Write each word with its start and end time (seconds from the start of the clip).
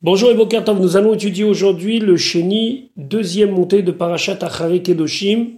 Bonjour 0.00 0.30
et 0.30 0.34
Bokertov, 0.34 0.80
nous 0.80 0.96
allons 0.96 1.14
étudier 1.14 1.42
aujourd'hui 1.42 1.98
le 1.98 2.16
Sheni, 2.16 2.92
deuxième 2.96 3.50
montée 3.50 3.82
de 3.82 3.90
Parashat 3.90 4.38
Achari 4.42 4.80
Kedoshim, 4.80 5.54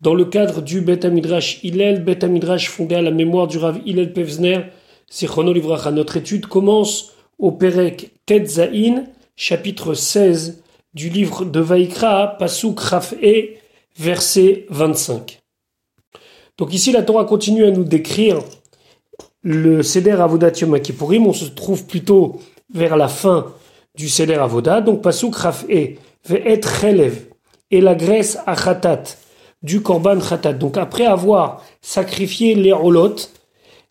dans 0.00 0.14
le 0.14 0.24
cadre 0.24 0.60
du 0.60 0.80
Bet 0.80 1.06
Amidrash 1.06 1.62
Hillel, 1.62 2.02
Bet 2.02 2.24
Amidrash 2.24 2.68
fondé 2.68 2.96
à 2.96 3.02
la 3.02 3.12
mémoire 3.12 3.46
du 3.46 3.58
Rav 3.58 3.78
Hillel 3.86 4.12
Pevzner, 4.12 4.62
Sichrono 5.08 5.52
Livracha. 5.52 5.92
Notre 5.92 6.16
étude 6.16 6.46
commence 6.46 7.12
au 7.38 7.52
Perek 7.52 8.10
Tetzain, 8.26 9.04
chapitre 9.36 9.94
16 9.94 10.64
du 10.94 11.08
livre 11.08 11.44
de 11.44 11.60
Vaikra, 11.60 12.36
Pasuk 12.40 12.80
Raf 12.80 13.14
E, 13.22 13.50
verset 13.96 14.66
25. 14.70 15.38
Donc 16.58 16.74
ici, 16.74 16.90
la 16.90 17.04
Torah 17.04 17.24
continue 17.24 17.64
à 17.64 17.70
nous 17.70 17.84
décrire 17.84 18.40
le 19.42 19.84
Seder 19.84 20.20
Avodat 20.20 20.50
Yom. 20.60 20.76
On 21.28 21.32
se 21.32 21.44
trouve 21.44 21.86
plutôt 21.86 22.40
vers 22.76 22.96
la 22.96 23.08
fin 23.08 23.46
du 23.96 24.08
Seder 24.08 24.34
Avoda, 24.34 24.80
donc 24.80 25.02
Pasuk 25.02 25.34
Raf 25.34 25.64
E, 25.70 25.94
Ve'et 26.28 26.60
Chelev, 26.60 27.26
et 27.70 27.80
la 27.80 27.94
graisse 27.94 28.38
à 28.46 28.54
Khatat, 28.54 29.02
du 29.62 29.80
Korban 29.80 30.20
Khatat. 30.20 30.52
Donc 30.52 30.76
après 30.76 31.06
avoir 31.06 31.64
sacrifié 31.80 32.54
les 32.54 32.72
Olot, 32.72 33.16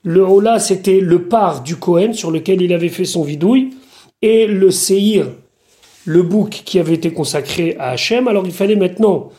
le 0.03 0.21
Ola 0.21 0.59
c'était 0.59 0.99
le 0.99 1.23
par 1.23 1.63
du 1.63 1.75
Kohen 1.75 2.13
sur 2.13 2.31
lequel 2.31 2.61
il 2.61 2.73
avait 2.73 2.89
fait 2.89 3.05
son 3.05 3.23
vidouille, 3.23 3.71
et 4.21 4.47
le 4.47 4.71
Seir, 4.71 5.25
le 6.05 6.21
bouc 6.21 6.61
qui 6.65 6.79
avait 6.79 6.93
été 6.93 7.11
consacré 7.11 7.75
à 7.79 7.89
Hachem. 7.89 8.27
Alors 8.27 8.45
il 8.45 8.53
fallait 8.53 8.75
maintenant 8.75 9.31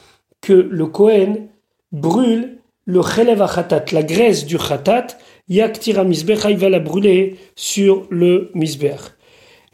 que 0.43 0.53
le 0.53 0.87
Kohen 0.87 1.47
brûle 1.93 2.59
le 2.85 3.03
Chelev 3.03 3.41
à 3.43 3.49
Khatat, 3.49 3.85
la 3.93 4.03
graisse 4.03 4.45
du 4.47 4.59
Khatat, 4.59 5.07
Yaktira 5.49 6.05
Misbech, 6.05 6.45
il 6.51 6.57
va 6.57 6.69
la 6.69 6.81
brûler 6.81 7.37
sur 7.55 8.07
le 8.11 8.51
Misbech. 8.55 9.16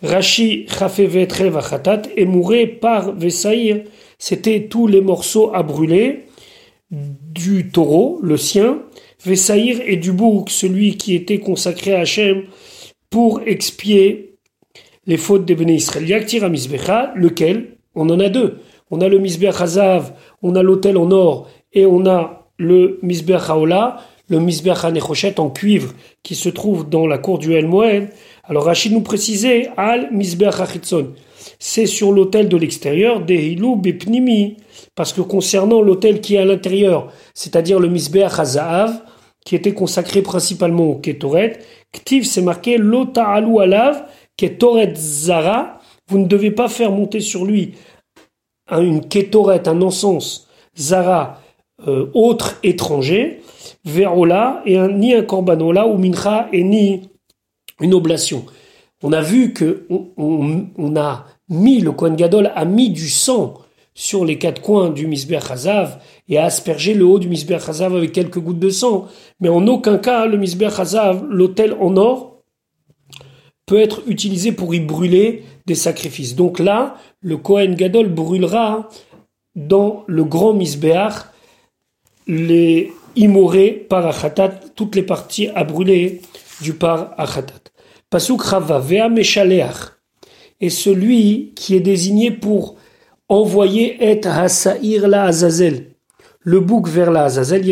Rashi 0.02 0.66
Revachatat 0.68 2.02
et 2.16 2.24
mouré 2.24 2.66
par 2.66 3.12
Vesaïr. 3.12 3.82
C'était 4.18 4.66
tous 4.68 4.86
les 4.86 5.00
morceaux 5.00 5.54
à 5.54 5.62
brûler 5.62 6.26
du 6.90 7.70
taureau, 7.70 8.18
le 8.22 8.36
sien, 8.36 8.82
Vesaïr 9.24 9.80
et 9.86 9.96
du 9.96 10.12
bouc, 10.12 10.50
celui 10.50 10.96
qui 10.96 11.14
était 11.14 11.38
consacré 11.38 11.94
à 11.94 12.00
Hachem 12.00 12.44
pour 13.08 13.40
expier 13.46 14.34
les 15.06 15.16
fautes 15.16 15.44
des 15.44 15.54
béné 15.54 15.74
Israël. 15.74 16.26
Misbecha, 16.50 17.12
lequel? 17.16 17.76
On 17.94 18.08
en 18.10 18.20
a 18.20 18.28
deux. 18.28 18.58
On 18.90 19.00
a 19.00 19.08
le 19.08 19.18
Misbech 19.18 19.60
Hazav, 19.60 20.12
on 20.42 20.54
a 20.54 20.62
l'autel 20.62 20.98
en 20.98 21.10
or 21.10 21.48
et 21.72 21.86
on 21.86 22.06
a 22.06 22.48
le 22.58 22.98
Misbech 23.02 23.48
Haola, 23.48 24.00
le 24.28 24.38
Misbech 24.38 24.84
Hanechochet 24.84 25.40
en 25.40 25.50
cuivre 25.50 25.94
qui 26.22 26.34
se 26.34 26.48
trouve 26.48 26.88
dans 26.88 27.06
la 27.06 27.18
cour 27.18 27.38
du 27.38 27.54
El 27.54 27.66
Moed. 27.66 28.10
Alors 28.44 28.64
Rachid 28.64 28.92
nous 28.92 29.02
précisait 29.02 29.70
Al 29.76 30.12
Misbech 30.12 30.60
Achitzon. 30.60 31.12
C'est 31.60 31.86
sur 31.86 32.10
l'autel 32.10 32.48
de 32.48 32.56
l'extérieur 32.56 33.20
des 33.20 33.52
Hilou 33.52 33.76
Bepnimi. 33.76 34.56
Parce 34.96 35.12
que 35.12 35.20
concernant 35.20 35.80
l'autel 35.80 36.20
qui 36.20 36.34
est 36.34 36.38
à 36.38 36.44
l'intérieur, 36.44 37.12
c'est-à-dire 37.34 37.78
le 37.78 37.88
Misbech 37.88 38.38
Hazav, 38.38 39.00
qui 39.44 39.54
était 39.54 39.74
consacré 39.74 40.22
principalement 40.22 40.90
au 40.90 40.94
Ketoret, 40.96 41.60
Ktiv 41.92 42.24
c'est 42.24 42.42
marqué 42.42 42.78
Lota 42.78 43.28
Alou 43.28 43.60
Alav, 43.60 44.06
Ketoret 44.36 44.94
Zara. 44.96 45.78
Vous 46.08 46.18
ne 46.18 46.26
devez 46.26 46.50
pas 46.50 46.68
faire 46.68 46.90
monter 46.90 47.20
sur 47.20 47.44
lui 47.44 47.74
une 48.70 49.06
Ketoret, 49.08 49.68
un 49.68 49.82
encens, 49.82 50.48
Zara, 50.76 51.40
euh, 51.86 52.06
autre 52.12 52.58
étranger, 52.64 53.40
Verola, 53.84 54.62
et 54.64 54.78
ni 54.78 55.14
un 55.14 55.22
Korbanola 55.22 55.86
ou 55.86 55.96
Mincha, 55.96 56.48
et 56.52 56.64
ni 56.64 57.08
une 57.80 57.94
oblation. 57.94 58.44
On 59.02 59.12
a 59.12 59.20
vu 59.20 59.52
que 59.52 59.86
on, 59.88 60.96
a 60.96 61.26
mis, 61.48 61.80
le 61.80 61.92
Kohen 61.92 62.14
Gadol 62.14 62.52
a 62.54 62.64
mis 62.64 62.90
du 62.90 63.08
sang 63.08 63.54
sur 63.94 64.24
les 64.24 64.38
quatre 64.38 64.62
coins 64.62 64.90
du 64.90 65.06
Misber 65.06 65.40
Hazav 65.50 66.00
et 66.28 66.38
a 66.38 66.44
aspergé 66.44 66.94
le 66.94 67.04
haut 67.04 67.18
du 67.18 67.28
Misber 67.28 67.58
Hazav 67.66 67.96
avec 67.96 68.12
quelques 68.12 68.38
gouttes 68.38 68.60
de 68.60 68.70
sang. 68.70 69.08
Mais 69.40 69.48
en 69.48 69.66
aucun 69.66 69.98
cas, 69.98 70.26
le 70.26 70.38
Misber 70.38 70.70
Hazav, 70.78 71.26
l'autel 71.28 71.76
en 71.80 71.96
or, 71.96 72.42
peut 73.66 73.80
être 73.80 74.02
utilisé 74.06 74.52
pour 74.52 74.74
y 74.74 74.80
brûler 74.80 75.44
des 75.66 75.74
sacrifices. 75.74 76.36
Donc 76.36 76.58
là, 76.58 76.96
le 77.20 77.36
Kohen 77.36 77.74
Gadol 77.74 78.08
brûlera 78.08 78.88
dans 79.54 80.04
le 80.06 80.24
grand 80.24 80.54
Misbeach 80.54 81.14
les 82.26 82.92
immorés 83.16 83.70
par 83.72 84.06
Achatat, 84.06 84.48
toutes 84.74 84.94
les 84.94 85.02
parties 85.02 85.48
à 85.48 85.64
brûler 85.64 86.22
du 86.60 86.74
par 86.74 87.14
Achatat. 87.18 87.61
Pasuk 88.12 88.42
Rava, 88.42 88.78
Vea 88.78 89.08
Meshaleach, 89.08 89.94
est 90.60 90.68
celui 90.68 91.52
qui 91.56 91.74
est 91.74 91.80
désigné 91.80 92.30
pour 92.30 92.76
envoyer 93.26 93.96
Et 94.04 94.20
Hasair 94.26 95.08
la 95.08 95.24
Azazel, 95.24 95.86
le 96.40 96.60
bouc 96.60 96.88
vers 96.88 97.10
la 97.10 97.24
Azazel, 97.24 97.66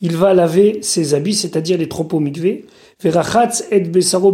il 0.00 0.16
va 0.16 0.32
laver 0.32 0.78
ses 0.80 1.12
habits, 1.12 1.34
c'est-à-dire 1.34 1.76
les 1.76 1.88
troupeaux 1.90 2.18
mikvé, 2.18 2.64
Verachatz 2.98 3.66
et 3.70 3.80
Besaro 3.80 4.32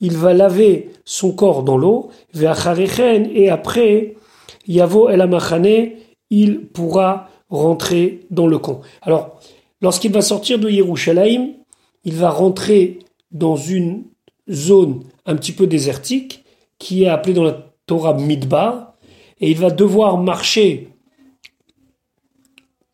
il 0.00 0.16
va 0.16 0.34
laver 0.34 0.90
son 1.04 1.30
corps 1.30 1.62
dans 1.62 1.76
l'eau, 1.76 2.10
Veacharechen, 2.32 3.30
et 3.32 3.50
après, 3.50 4.16
Yavo 4.66 5.10
El 5.10 5.20
Amachane, 5.20 5.90
il 6.28 6.66
pourra 6.66 7.28
rentrer 7.48 8.26
dans 8.32 8.48
le 8.48 8.58
camp. 8.58 8.80
Alors, 9.02 9.38
lorsqu'il 9.80 10.10
va 10.10 10.22
sortir 10.22 10.58
de 10.58 10.68
Yerushalayim, 10.68 11.50
il 12.02 12.14
va 12.14 12.30
rentrer 12.30 12.98
dans 13.34 13.56
une 13.56 14.04
zone 14.50 15.02
un 15.26 15.36
petit 15.36 15.52
peu 15.52 15.66
désertique 15.66 16.44
qui 16.78 17.04
est 17.04 17.08
appelée 17.08 17.34
dans 17.34 17.44
la 17.44 17.72
Torah 17.86 18.14
Midbar 18.14 18.94
et 19.40 19.50
il 19.50 19.58
va 19.58 19.70
devoir 19.70 20.16
marcher 20.16 20.88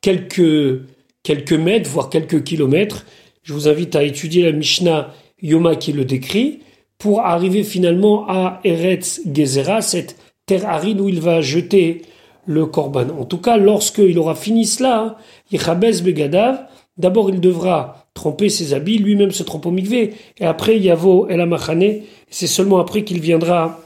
quelques, 0.00 0.82
quelques 1.22 1.52
mètres, 1.52 1.88
voire 1.90 2.10
quelques 2.10 2.42
kilomètres. 2.42 3.06
Je 3.42 3.52
vous 3.52 3.68
invite 3.68 3.94
à 3.94 4.02
étudier 4.02 4.44
la 4.44 4.52
Mishnah 4.52 5.14
Yoma 5.42 5.76
qui 5.76 5.92
le 5.92 6.04
décrit 6.04 6.60
pour 6.98 7.20
arriver 7.20 7.62
finalement 7.62 8.28
à 8.28 8.60
Eretz 8.64 9.20
Gezerah, 9.32 9.82
cette 9.82 10.16
terre 10.46 10.68
aride 10.68 11.00
où 11.00 11.08
il 11.08 11.20
va 11.20 11.40
jeter 11.40 12.02
le 12.46 12.66
korban. 12.66 13.08
En 13.18 13.24
tout 13.24 13.38
cas, 13.38 13.56
lorsqu'il 13.56 14.18
aura 14.18 14.34
fini 14.34 14.66
cela, 14.66 15.16
Yechabez 15.50 16.02
Begadav, 16.02 16.66
d'abord 16.96 17.30
il 17.30 17.40
devra 17.40 18.09
tromper 18.20 18.50
ses 18.50 18.74
habits, 18.74 18.98
lui-même 18.98 19.30
se 19.30 19.42
trompe 19.42 19.64
au 19.64 19.70
mikvé, 19.70 20.12
et 20.38 20.44
après 20.44 20.78
Yavo 20.78 21.26
El 21.28 21.40
Amachane, 21.40 22.02
c'est 22.28 22.46
seulement 22.46 22.78
après 22.78 23.02
qu'il 23.02 23.18
viendra 23.18 23.80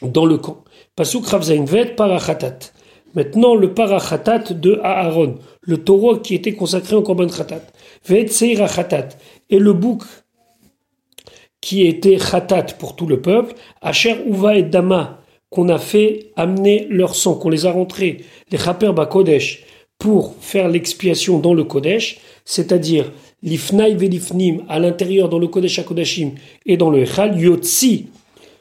dans 0.00 0.24
le 0.24 0.38
camp. 0.38 0.64
Pasuk 0.96 1.26
Ravzainvet 1.26 1.94
Parachatat. 1.94 2.60
Maintenant, 3.14 3.54
le 3.54 3.74
Parachatat 3.74 4.54
de 4.54 4.80
Aaron, 4.82 5.34
le 5.60 5.76
taureau 5.76 6.16
qui 6.16 6.34
était 6.34 6.54
consacré 6.54 6.96
en 6.96 7.02
Korban 7.02 7.26
Khatat. 7.26 7.64
Vet 8.06 8.30
Khatat. 8.74 9.10
Et 9.50 9.58
le 9.58 9.74
bouc 9.74 10.02
qui 11.60 11.86
était 11.86 12.16
Khatat 12.16 12.68
pour 12.78 12.96
tout 12.96 13.06
le 13.06 13.20
peuple, 13.20 13.54
Asher 13.82 14.16
Uva 14.26 14.56
et 14.56 14.62
Dama, 14.62 15.20
qu'on 15.50 15.68
a 15.68 15.78
fait 15.78 16.30
amener 16.36 16.86
leur 16.88 17.14
sang, 17.14 17.34
qu'on 17.34 17.50
les 17.50 17.66
a 17.66 17.70
rentrés, 17.70 18.24
les 18.50 18.56
Chaper 18.56 18.92
Bakodesh, 18.92 19.66
pour 19.98 20.34
faire 20.40 20.68
l'expiation 20.68 21.38
dans 21.38 21.54
le 21.54 21.62
Kodesh, 21.62 22.18
c'est-à-dire 22.44 23.12
l'ifnaï 23.42 23.94
velifnim 23.94 24.62
à 24.68 24.78
l'intérieur 24.78 25.28
dans 25.28 25.38
le 25.38 25.48
Kodesh 25.48 25.78
HaKodashim 25.78 26.32
et 26.66 26.76
dans 26.76 26.90
le 26.90 27.00
Echal, 27.00 27.38
yotzi, 27.38 28.06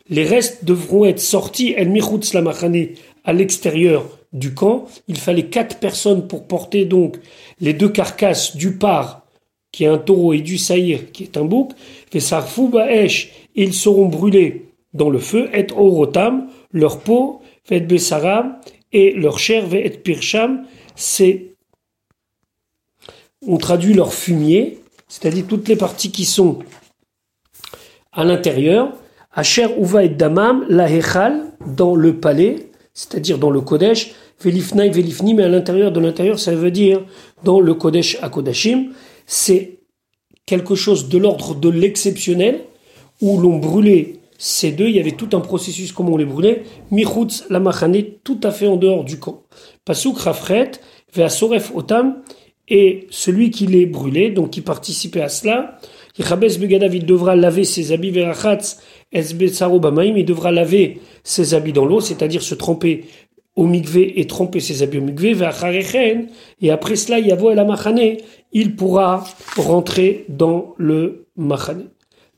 les 0.09 0.23
restes 0.23 0.65
devront 0.65 1.05
être 1.05 1.19
sortis 1.19 1.73
el 1.77 1.89
michutz 1.89 2.33
lamachane 2.33 2.87
à 3.23 3.33
l'extérieur 3.33 4.05
du 4.33 4.53
camp. 4.53 4.85
Il 5.07 5.17
fallait 5.17 5.45
quatre 5.45 5.77
personnes 5.79 6.27
pour 6.27 6.47
porter 6.47 6.85
donc 6.85 7.17
les 7.59 7.73
deux 7.73 7.89
carcasses 7.89 8.55
du 8.55 8.77
par 8.77 9.21
qui 9.71 9.85
est 9.85 9.87
un 9.87 9.97
taureau 9.97 10.33
et 10.33 10.41
du 10.41 10.57
saïr 10.57 11.11
qui 11.11 11.23
est 11.23 11.37
un 11.37 11.45
bouc. 11.45 11.71
Ba'esh, 12.13 13.31
ils 13.55 13.73
seront 13.73 14.07
brûlés 14.07 14.66
dans 14.93 15.09
le 15.09 15.19
feu, 15.19 15.49
et 15.53 15.67
orotam, 15.72 16.47
leur 16.72 16.99
peau, 16.99 17.41
et 17.69 17.79
besaram, 17.79 18.57
et 18.91 19.13
leur 19.13 19.39
chair, 19.39 19.73
et 19.73 19.89
pircham, 19.89 20.66
c'est 20.95 21.50
on 23.46 23.58
traduit 23.58 23.93
leur 23.93 24.14
fumier, 24.14 24.79
c'est-à-dire 25.08 25.46
toutes 25.47 25.67
les 25.67 25.76
parties 25.76 26.11
qui 26.11 26.26
sont 26.26 26.59
à 28.11 28.23
l'intérieur, 28.23 28.93
Asher 29.34 29.67
Uva 29.79 30.03
et 30.03 30.09
Damam, 30.09 30.66
la 30.70 30.88
dans 31.66 31.96
le 31.96 32.20
palais, 32.20 32.67
c'est-à-dire 32.93 33.38
dans 33.38 33.49
le 33.49 33.61
Kodesh, 33.61 34.14
Velifnai, 34.41 34.90
Velifni, 34.90 35.34
mais 35.34 35.43
à 35.43 35.47
l'intérieur 35.47 35.91
de 35.91 35.99
l'intérieur, 35.99 36.40
ça 36.40 36.53
veut 36.53 36.72
dire 36.72 37.05
dans 37.43 37.59
le 37.59 37.73
Kodesh 37.73 38.17
à 38.22 38.29
Kodashim, 38.29 38.91
c'est 39.26 39.79
quelque 40.46 40.76
chose 40.76 41.09
de 41.09 41.17
l'ordre 41.17 41.55
de 41.55 41.70
l'exceptionnel, 41.70 42.61
où 43.22 43.40
l'on 43.40 43.58
brûlait 43.58 44.22
ces 44.37 44.72
deux, 44.72 44.87
il 44.87 44.96
y 44.96 44.99
avait 44.99 45.11
tout 45.11 45.29
un 45.34 45.40
processus 45.40 45.91
comment 45.91 46.14
on 46.14 46.17
les 46.17 46.26
brûlait, 46.26 46.64
Michutz, 46.90 47.46
la 47.52 47.61
tout 48.23 48.40
à 48.41 48.49
fait 48.49 48.66
en 48.66 48.76
dehors 48.76 49.03
du 49.03 49.20
camp. 49.20 49.44
Pasuk 49.85 50.17
Rafret, 50.17 50.72
Veasoref 51.14 51.72
Otam, 51.76 52.23
et 52.72 53.06
celui 53.09 53.52
qui 53.52 53.68
les 53.68 53.85
brûlait, 53.85 54.32
donc 54.32 54.52
qui 54.52 54.62
participait 54.62 55.22
à 55.22 55.28
cela, 55.28 55.78
il 56.18 57.06
devra 57.06 57.35
laver 57.35 57.66
ses 57.66 57.91
habits 57.91 58.14
il 59.14 60.26
devra 60.26 60.52
laver 60.52 61.02
ses 61.23 61.53
habits 61.53 61.73
dans 61.73 61.85
l'eau, 61.85 62.00
c'est-à-dire 62.00 62.41
se 62.41 62.56
tremper 62.56 63.03
au 63.58 63.68
mikvé 63.68 64.22
et 64.22 64.26
tremper 64.26 64.62
ses 64.62 64.84
habits 64.84 65.00
au 65.00 65.02
mikvé, 65.02 65.35
et 66.62 66.72
après 66.72 66.96
cela, 66.96 67.20
yavo 67.20 67.53
la 67.53 67.66
machane, 67.66 68.16
il 68.53 68.78
pourra 68.78 69.26
rentrer 69.58 70.23
dans 70.29 70.73
le 70.78 71.28
machane. 71.35 71.90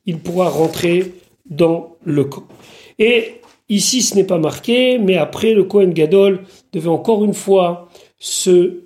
Il 0.07 0.17
pourra 0.17 0.49
rentrer 0.49 1.13
dans 1.47 1.95
le 2.03 2.23
camp. 2.23 2.43
Et 2.97 3.35
ici, 3.69 4.01
ce 4.01 4.15
n'est 4.15 4.23
pas 4.23 4.39
marqué, 4.39 4.97
mais 4.97 5.15
après, 5.15 5.53
le 5.53 5.63
Kohen 5.63 5.93
Gadol 5.93 6.41
devait 6.73 6.89
encore 6.89 7.23
une 7.23 7.35
fois 7.35 7.89
se 8.17 8.82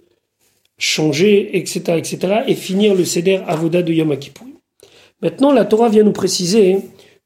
changer, 0.77 1.57
etc., 1.57 1.97
etc., 1.97 2.41
et 2.47 2.55
finir 2.55 2.93
le 2.93 3.05
Seder 3.05 3.41
Avoda 3.47 3.81
de 3.81 3.93
Yom 3.93 4.15
Kippur. 4.17 4.45
Maintenant, 5.21 5.51
la 5.51 5.65
Torah 5.65 5.89
vient 5.89 6.03
nous 6.03 6.11
préciser 6.11 6.77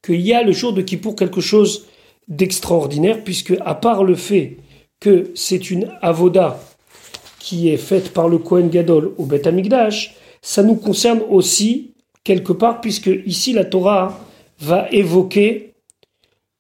qu'il 0.02 0.22
y 0.22 0.34
a 0.34 0.44
le 0.44 0.54
jour 0.54 0.74
de 0.74 0.82
Kippour 0.82 1.16
quelque 1.16 1.42
chose 1.42 1.88
d'extraordinaire, 2.28 3.24
puisque 3.24 3.54
à 3.66 3.76
part 3.76 4.04
le 4.04 4.16
fait 4.16 4.58
que 5.00 5.32
c'est 5.36 5.72
une 5.72 5.92
avoda 6.02 6.60
qui 7.40 7.70
est 7.70 7.78
faite 7.78 8.14
par 8.14 8.30
le 8.30 8.38
Kohen 8.38 8.70
Gadol 8.70 9.14
au 9.18 9.26
Beth 9.26 9.48
Amikdash, 9.48 10.16
ça 10.42 10.64
nous 10.64 10.76
concerne 10.76 11.22
aussi 11.30 11.94
quelque 12.24 12.54
part, 12.54 12.82
puisque 12.82 13.10
ici 13.26 13.52
la 13.52 13.66
Torah 13.66 14.20
va 14.60 14.88
évoquer 14.92 15.74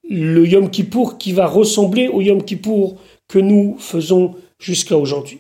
le 0.09 0.45
Yom 0.45 0.69
Kippour 0.69 1.17
qui 1.17 1.31
va 1.31 1.47
ressembler 1.47 2.07
au 2.07 2.21
Yom 2.21 2.43
Kippour 2.43 2.99
que 3.27 3.39
nous 3.39 3.77
faisons 3.79 4.35
jusqu'à 4.59 4.97
aujourd'hui. 4.97 5.39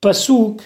Pasouk, 0.00 0.60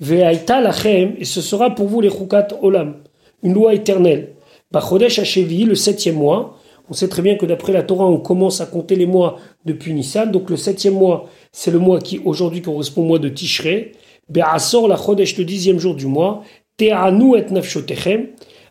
Ve'aita 0.00 0.60
lachem, 0.60 1.14
et 1.18 1.24
ce 1.24 1.40
sera 1.40 1.74
pour 1.74 1.86
vous 1.86 2.00
les 2.00 2.10
Chukat 2.10 2.48
Olam, 2.62 3.02
une 3.42 3.52
loi 3.52 3.74
éternelle. 3.74 4.34
Bachodesh 4.72 5.18
Hashevi, 5.18 5.64
le 5.64 5.74
septième 5.74 6.16
mois. 6.16 6.56
On 6.88 6.92
sait 6.92 7.08
très 7.08 7.22
bien 7.22 7.36
que 7.36 7.46
d'après 7.46 7.72
la 7.72 7.82
Torah, 7.82 8.06
on 8.06 8.18
commence 8.18 8.60
à 8.60 8.66
compter 8.66 8.96
les 8.96 9.06
mois 9.06 9.38
depuis 9.64 9.92
Nissan. 9.92 10.30
Donc 10.30 10.50
le 10.50 10.56
septième 10.56 10.94
mois, 10.94 11.28
c'est 11.52 11.70
le 11.70 11.78
mois 11.78 12.00
qui 12.00 12.18
aujourd'hui 12.24 12.62
correspond 12.62 13.02
au 13.02 13.06
mois 13.06 13.18
de 13.18 13.28
Tishrei. 13.28 13.92
Be'asor 14.28 14.88
la 14.88 14.96
Chodesh, 14.96 15.36
le 15.36 15.44
dixième 15.44 15.78
jour 15.78 15.94
du 15.94 16.06
mois. 16.06 16.42
Te'anu 16.76 17.36
et 17.36 17.44
nafshotechem. 17.50 18.28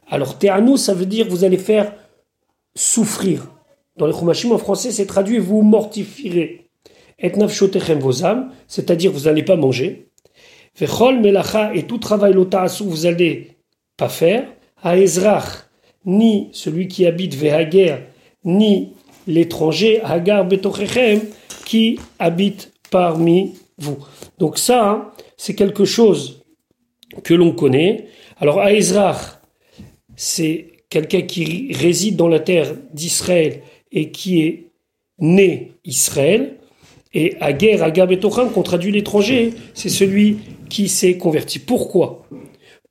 Alors 0.10 0.38
Te'anu, 0.38 0.78
ça 0.78 0.94
veut 0.94 1.06
dire 1.06 1.28
vous 1.30 1.44
allez 1.44 1.58
faire 1.58 1.94
souffrir. 2.76 3.52
Dans 3.98 4.08
les 4.08 4.14
Chumashim 4.14 4.52
en 4.52 4.58
français, 4.58 4.92
c'est 4.92 5.06
traduit 5.06 5.38
vous 5.38 5.62
mortifierez. 5.62 6.70
Et 7.20 7.32
nafshotechem 7.32 8.00
vos 8.00 8.26
âmes, 8.26 8.52
c'est-à-dire 8.68 9.12
vous 9.12 9.26
n'allez 9.26 9.44
pas 9.44 9.58
manger. 9.58 10.09
Vechol 10.80 11.20
melacha 11.20 11.74
et 11.76 11.84
tout 11.84 11.98
travail 11.98 12.34
l'otaasu 12.34 12.84
vous 12.84 13.06
allez 13.06 13.58
pas 13.98 14.10
faire. 14.10 14.48
À 14.82 14.98
Ezrach, 14.98 15.70
ni 16.06 16.50
celui 16.54 16.88
qui 16.88 17.06
habite 17.06 17.36
Vehager, 17.36 17.98
ni 18.46 18.94
l'étranger, 19.28 20.02
Hagar 20.02 20.46
Betochechem, 20.46 21.22
qui 21.66 22.00
habite 22.18 22.72
parmi 22.90 23.56
vous. 23.78 23.98
Donc 24.38 24.58
ça, 24.58 25.14
c'est 25.38 25.56
quelque 25.56 25.86
chose 25.86 26.42
que 27.24 27.34
l'on 27.34 27.52
connaît. 27.52 28.08
Alors 28.40 28.62
Aezrach, 28.62 29.40
c'est 30.16 30.68
quelqu'un 30.90 31.22
qui 31.22 31.72
réside 31.74 32.16
dans 32.16 32.28
la 32.28 32.40
terre 32.40 32.74
d'Israël 32.94 33.62
et 33.92 34.12
qui 34.12 34.42
est 34.42 34.72
né 35.20 35.74
Israël. 35.86 36.56
Et 37.14 37.36
Hagar, 37.40 37.84
Hagar 37.84 38.08
Betocham, 38.08 38.52
qu'on 38.52 38.64
traduit 38.64 38.92
l'étranger, 38.92 39.54
c'est 39.74 39.90
celui 39.90 40.38
qui 40.70 40.88
s'est 40.88 41.18
converti. 41.18 41.60
Pourquoi? 41.60 42.26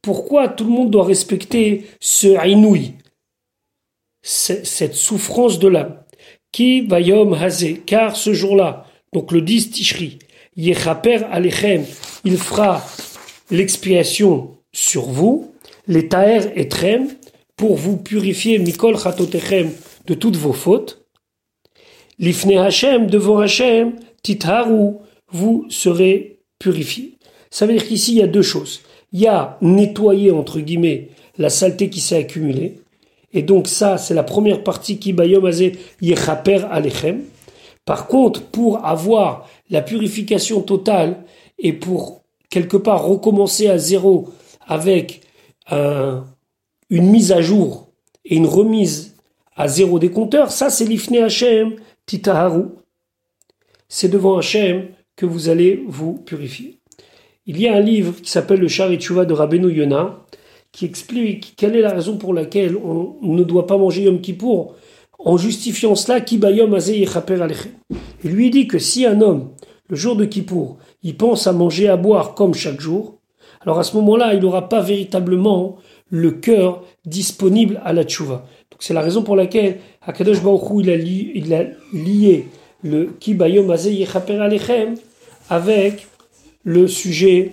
Pourquoi 0.03 0.49
tout 0.49 0.65
le 0.65 0.71
monde 0.71 0.91
doit 0.91 1.05
respecter 1.05 1.87
ce 2.01 2.29
inouï, 2.47 2.95
cette 4.23 4.95
souffrance 4.95 5.59
de 5.59 5.69
l'âme? 5.69 6.03
Qui 6.53 6.81
va 6.81 7.01
yom 7.01 7.35
hazé, 7.35 7.83
car 7.85 8.17
ce 8.17 8.33
jour-là, 8.33 8.87
donc 9.13 9.33
le 9.33 9.43
10 9.43 9.71
Tishri, 9.71 10.19
Yechaper 10.57 11.25
Alechem, 11.31 11.85
il 12.25 12.39
fera 12.39 12.85
l'expiation 13.51 14.57
sur 14.73 15.03
vous, 15.07 15.53
les 15.87 16.09
Taher 16.09 16.53
et 16.57 16.69
Trem, 16.69 17.09
pour 17.57 17.77
vous 17.77 17.97
purifier 17.97 18.59
Mikol 18.59 18.99
Chatotechem 18.99 19.73
de 20.07 20.15
toutes 20.15 20.37
vos 20.37 20.53
fautes. 20.53 21.05
L'Ifne 22.19 22.57
Hashem, 22.57 23.09
devant 23.09 23.39
Hashem, 23.39 23.97
Titharu, 24.23 24.95
vous 25.31 25.67
serez 25.69 26.41
purifiés. 26.59 27.18
Ça 27.51 27.67
veut 27.67 27.73
dire 27.73 27.87
qu'ici, 27.87 28.13
il 28.13 28.19
y 28.19 28.23
a 28.23 28.27
deux 28.27 28.43
choses 28.43 28.81
il 29.13 29.21
y 29.21 29.27
a 29.27 29.59
nettoyer, 29.61 30.31
entre 30.31 30.61
guillemets, 30.61 31.09
la 31.39 31.51
saleté 31.51 31.89
qui 31.91 32.01
s'est 32.01 32.17
accumulée. 32.17 32.81
Et 33.33 33.43
donc 33.43 33.69
ça, 33.69 33.99
c'est 33.99 34.15
la 34.15 34.23
première 34.23 34.63
partie 34.63 34.99
qui 34.99 35.13
bayom 35.13 35.49
yechaper 36.01 36.65
alechem. 36.71 37.23
Par 37.85 38.07
contre, 38.07 38.43
pour 38.43 38.85
avoir 38.85 39.49
la 39.71 39.83
purification 39.83 40.61
totale 40.61 41.25
et 41.59 41.73
pour 41.73 42.23
quelque 42.51 42.77
part 42.77 43.05
recommencer 43.05 43.69
à 43.69 43.79
zéro 43.79 44.31
avec 44.67 45.23
une 45.71 46.25
mise 47.11 47.33
à 47.33 47.41
jour 47.41 47.89
et 48.25 48.37
une 48.37 48.47
remise 48.47 49.15
à 49.57 49.69
zéro 49.69 49.99
des 49.99 50.11
compteurs, 50.11 50.51
ça 50.51 50.71
c'est 50.71 50.85
l'ifne 50.85 51.17
Hashem 51.17 51.77
titaharu. 52.07 52.65
C'est 53.89 54.09
devant 54.09 54.39
Hashem 54.39 54.89
que 55.17 55.27
vous 55.27 55.49
allez 55.49 55.83
vous 55.87 56.15
purifier. 56.15 56.78
Il 57.51 57.59
y 57.59 57.67
a 57.67 57.75
un 57.75 57.81
livre 57.81 58.13
qui 58.21 58.31
s'appelle 58.31 58.61
Le 58.61 58.69
Char 58.69 58.91
de 58.91 59.33
Rabbeinu 59.33 59.73
Yona 59.73 60.21
qui 60.71 60.85
explique 60.85 61.55
quelle 61.57 61.77
est 61.77 61.81
la 61.81 61.95
raison 61.95 62.19
pour 62.19 62.35
laquelle 62.35 62.77
on 62.77 63.17
ne 63.23 63.43
doit 63.43 63.67
pas 63.67 63.79
manger 63.79 64.03
Yom 64.03 64.21
Kippour 64.21 64.75
en 65.19 65.39
justifiant 65.39 65.95
cela 65.95 66.21
qui 66.21 66.37
bayom 66.37 66.75
alechem. 66.75 67.73
Il 68.23 68.33
lui 68.33 68.51
dit 68.51 68.69
que 68.69 68.79
si 68.79 69.07
un 69.07 69.23
homme, 69.23 69.49
le 69.89 69.97
jour 69.97 70.15
de 70.15 70.27
Kippour, 70.27 70.77
il 71.03 71.17
pense 71.17 71.47
à 71.47 71.55
manger, 71.55 71.89
à 71.89 71.97
boire 71.97 72.35
comme 72.35 72.53
chaque 72.53 72.83
jour, 72.83 73.17
alors 73.63 73.79
à 73.79 73.83
ce 73.83 73.97
moment-là, 73.97 74.35
il 74.35 74.41
n'aura 74.41 74.69
pas 74.69 74.83
véritablement 74.83 75.77
le 76.11 76.33
cœur 76.33 76.85
disponible 77.07 77.81
à 77.83 77.95
la 77.95 78.05
tchouva. 78.05 78.45
Donc 78.71 78.81
c'est 78.81 78.93
la 78.93 79.01
raison 79.01 79.23
pour 79.23 79.37
laquelle 79.37 79.79
Akadosh 80.03 80.43
Baruch 80.43 80.85
il 80.85 80.91
a, 80.91 80.97
il 80.97 81.55
a 81.55 81.65
lié 81.95 82.47
le 82.83 83.07
Kibayom 83.19 83.75
avec 85.49 86.07
le 86.65 86.89
sujet 86.89 87.53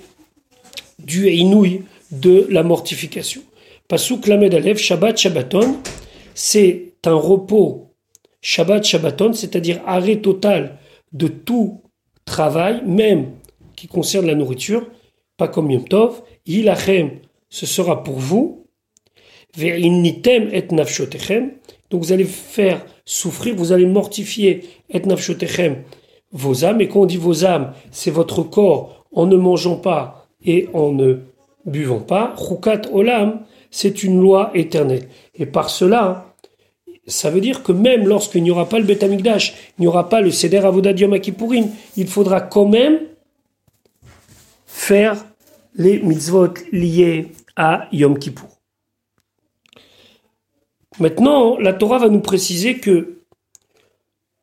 du 0.99 1.29
Inouï 1.29 1.83
de 2.11 2.47
la 2.49 2.63
mortification. 2.63 3.41
Pasuk 3.87 4.27
Lamed 4.27 4.77
Shabbat 4.77 5.17
Shabbaton, 5.17 5.77
c'est 6.33 6.93
un 7.05 7.13
repos 7.13 7.93
Shabbat 8.41 8.83
Shabbaton, 8.83 9.33
c'est-à-dire 9.33 9.81
arrêt 9.85 10.17
total 10.17 10.79
de 11.13 11.27
tout 11.27 11.81
travail, 12.25 12.81
même 12.85 13.31
qui 13.75 13.87
concerne 13.87 14.25
la 14.25 14.35
nourriture, 14.35 14.87
pas 15.37 15.47
comme 15.47 15.71
Yom 15.71 15.87
Tov. 15.87 16.21
Ilachem, 16.45 17.19
ce 17.49 17.65
sera 17.65 18.03
pour 18.03 18.19
vous. 18.19 18.65
Et 19.57 19.89
nafshotechem. 20.71 21.51
Donc 21.89 22.03
vous 22.03 22.11
allez 22.11 22.25
faire 22.25 22.85
souffrir, 23.05 23.55
vous 23.55 23.71
allez 23.71 23.85
mortifier 23.85 24.65
et 24.89 24.99
nafshotechem 24.99 25.83
vos 26.31 26.65
âmes. 26.65 26.81
Et 26.81 26.87
quand 26.87 27.01
on 27.01 27.05
dit 27.05 27.17
vos 27.17 27.45
âmes, 27.45 27.73
c'est 27.91 28.11
votre 28.11 28.43
corps 28.43 29.05
en 29.11 29.25
ne 29.25 29.37
mangeant 29.37 29.77
pas 29.77 30.27
et 30.43 30.69
en 30.73 30.91
ne 30.91 31.19
buvant 31.65 31.99
pas, 31.99 32.33
Rukat 32.37 32.81
Olam, 32.91 33.41
c'est 33.71 34.03
une 34.03 34.21
loi 34.21 34.51
éternelle. 34.53 35.07
Et 35.33 35.45
par 35.45 35.69
cela, 35.69 36.33
ça 37.07 37.29
veut 37.29 37.41
dire 37.41 37.63
que 37.63 37.71
même 37.71 38.07
lorsqu'il 38.07 38.43
n'y 38.43 38.51
aura 38.51 38.67
pas 38.67 38.79
le 38.79 38.85
Betamikdash, 38.85 39.53
il 39.77 39.81
n'y 39.81 39.87
aura 39.87 40.09
pas 40.09 40.21
le 40.21 40.31
Seder 40.31 40.59
Avodah 40.59 40.91
Yom 40.91 41.17
il 41.97 42.07
faudra 42.07 42.41
quand 42.41 42.67
même 42.67 42.99
faire 44.65 45.25
les 45.75 45.99
mitzvot 45.99 46.53
liés 46.71 47.31
à 47.55 47.87
Yom 47.91 48.17
Kippour. 48.17 48.49
Maintenant, 50.99 51.57
la 51.57 51.73
Torah 51.73 51.99
va 51.99 52.09
nous 52.09 52.21
préciser 52.21 52.77
que 52.77 53.19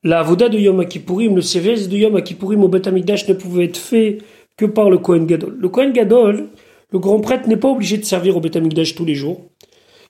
la 0.03 0.21
Avodah 0.21 0.49
de 0.49 0.59
Yom 0.59 0.85
Kippourim, 0.87 1.37
le 1.37 1.43
service 1.43 1.89
de 1.89 1.97
Yom 1.97 2.21
Kippourim 2.23 2.63
au 2.65 2.69
Betamikdash 2.69 3.29
ne 3.29 3.35
pouvait 3.35 3.67
être 3.67 3.77
fait 3.77 4.19
que 4.57 4.67
par 4.67 4.91
le 4.91 4.99
Kohen 4.99 5.27
Gadol. 5.27 5.57
Le 5.59 5.69
Kohen 5.69 5.93
Gadol, 5.93 6.49
le 6.91 6.99
grand 6.99 7.21
prêtre, 7.21 7.49
n'est 7.49 7.57
pas 7.57 7.69
obligé 7.69 7.97
de 7.99 8.05
servir 8.05 8.37
au 8.37 8.41
Beth 8.41 8.59
tous 8.95 9.05
les 9.05 9.15
jours. 9.15 9.43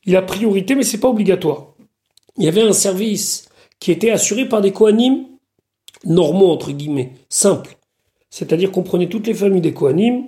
Il 0.05 0.17
a 0.17 0.23
priorité, 0.23 0.75
mais 0.75 0.83
c'est 0.83 0.99
pas 0.99 1.09
obligatoire. 1.09 1.75
Il 2.39 2.45
y 2.45 2.49
avait 2.49 2.63
un 2.63 2.73
service 2.73 3.49
qui 3.79 3.93
était 3.93 4.11
assuré 4.11 4.49
par 4.49 4.61
des 4.61 4.73
Kohanim 4.73 5.27
normaux, 6.05 6.51
entre 6.51 6.73
guillemets, 6.73 7.13
simples. 7.29 7.77
C'est-à-dire 8.31 8.73
qu'on 8.73 8.83
prenait 8.83 9.09
toutes 9.09 9.27
les 9.27 9.35
familles 9.35 9.61
des 9.61 9.75
Kohanim, 9.75 10.25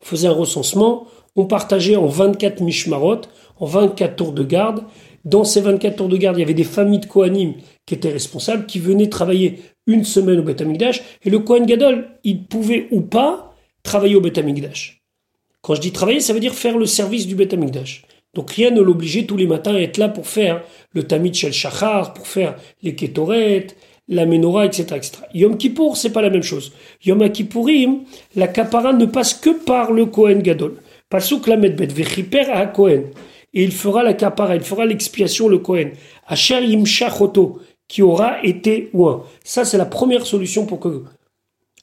on 0.00 0.04
faisait 0.04 0.28
un 0.28 0.32
recensement, 0.32 1.06
on 1.34 1.46
partageait 1.46 1.96
en 1.96 2.06
24 2.06 2.60
mishmarot, 2.60 3.22
en 3.58 3.66
24 3.66 4.16
tours 4.16 4.32
de 4.32 4.44
garde. 4.44 4.84
Dans 5.28 5.44
ces 5.44 5.60
24 5.60 5.96
tours 5.96 6.08
de 6.08 6.16
garde, 6.16 6.38
il 6.38 6.40
y 6.40 6.42
avait 6.42 6.54
des 6.54 6.64
familles 6.64 7.00
de 7.00 7.06
Kohanim 7.06 7.52
qui 7.84 7.92
étaient 7.92 8.10
responsables, 8.10 8.64
qui 8.64 8.78
venaient 8.78 9.10
travailler 9.10 9.60
une 9.86 10.04
semaine 10.04 10.38
au 10.38 10.42
Beth 10.42 10.62
et 10.62 11.30
le 11.30 11.38
Kohen 11.40 11.66
Gadol, 11.66 12.08
il 12.24 12.44
pouvait 12.44 12.88
ou 12.90 13.02
pas 13.02 13.54
travailler 13.82 14.16
au 14.16 14.22
Beth 14.22 14.40
Quand 15.60 15.74
je 15.74 15.80
dis 15.82 15.92
travailler, 15.92 16.20
ça 16.20 16.32
veut 16.32 16.40
dire 16.40 16.54
faire 16.54 16.78
le 16.78 16.86
service 16.86 17.26
du 17.26 17.34
Beth. 17.34 17.54
Donc 18.34 18.50
rien 18.52 18.70
ne 18.70 18.80
l'obligeait 18.80 19.24
tous 19.24 19.36
les 19.36 19.46
matins 19.46 19.74
à 19.74 19.80
être 19.80 19.98
là 19.98 20.08
pour 20.08 20.26
faire 20.26 20.62
le 20.92 21.02
Tamid 21.02 21.34
Shel 21.34 21.52
Shachar, 21.52 22.14
pour 22.14 22.26
faire 22.26 22.56
les 22.82 22.94
Ketoret, 22.94 23.66
la 24.08 24.24
Menorah, 24.24 24.64
etc., 24.64 24.84
etc. 24.96 25.12
Yom 25.34 25.58
Kippour, 25.58 25.98
c'est 25.98 26.12
pas 26.12 26.22
la 26.22 26.30
même 26.30 26.42
chose. 26.42 26.72
Yom 27.04 27.28
Kippourim, 27.30 28.04
la 28.34 28.48
kapara 28.48 28.94
ne 28.94 29.04
passe 29.04 29.34
que 29.34 29.50
par 29.50 29.92
le 29.92 30.06
Kohen 30.06 30.40
Gadol. 30.40 30.76
Pasuk 31.10 31.46
la 31.46 31.56
medbet 31.56 31.86
vechiper 31.86 32.50
à 32.50 32.66
Kohen. 32.66 33.04
Et 33.58 33.64
il 33.64 33.72
fera 33.72 34.04
la 34.04 34.14
kapara, 34.14 34.54
il 34.54 34.60
fera 34.60 34.86
l'expiation, 34.86 35.48
le 35.48 35.58
Kohen. 35.58 35.90
Asher 36.28 36.64
Yimshachoto, 36.64 37.58
qui 37.88 38.02
aura 38.02 38.40
été 38.44 38.88
ouin. 38.92 39.24
Ça, 39.42 39.64
c'est 39.64 39.78
la 39.78 39.84
première 39.84 40.24
solution 40.26 40.64
pour 40.64 40.78
que 40.78 41.02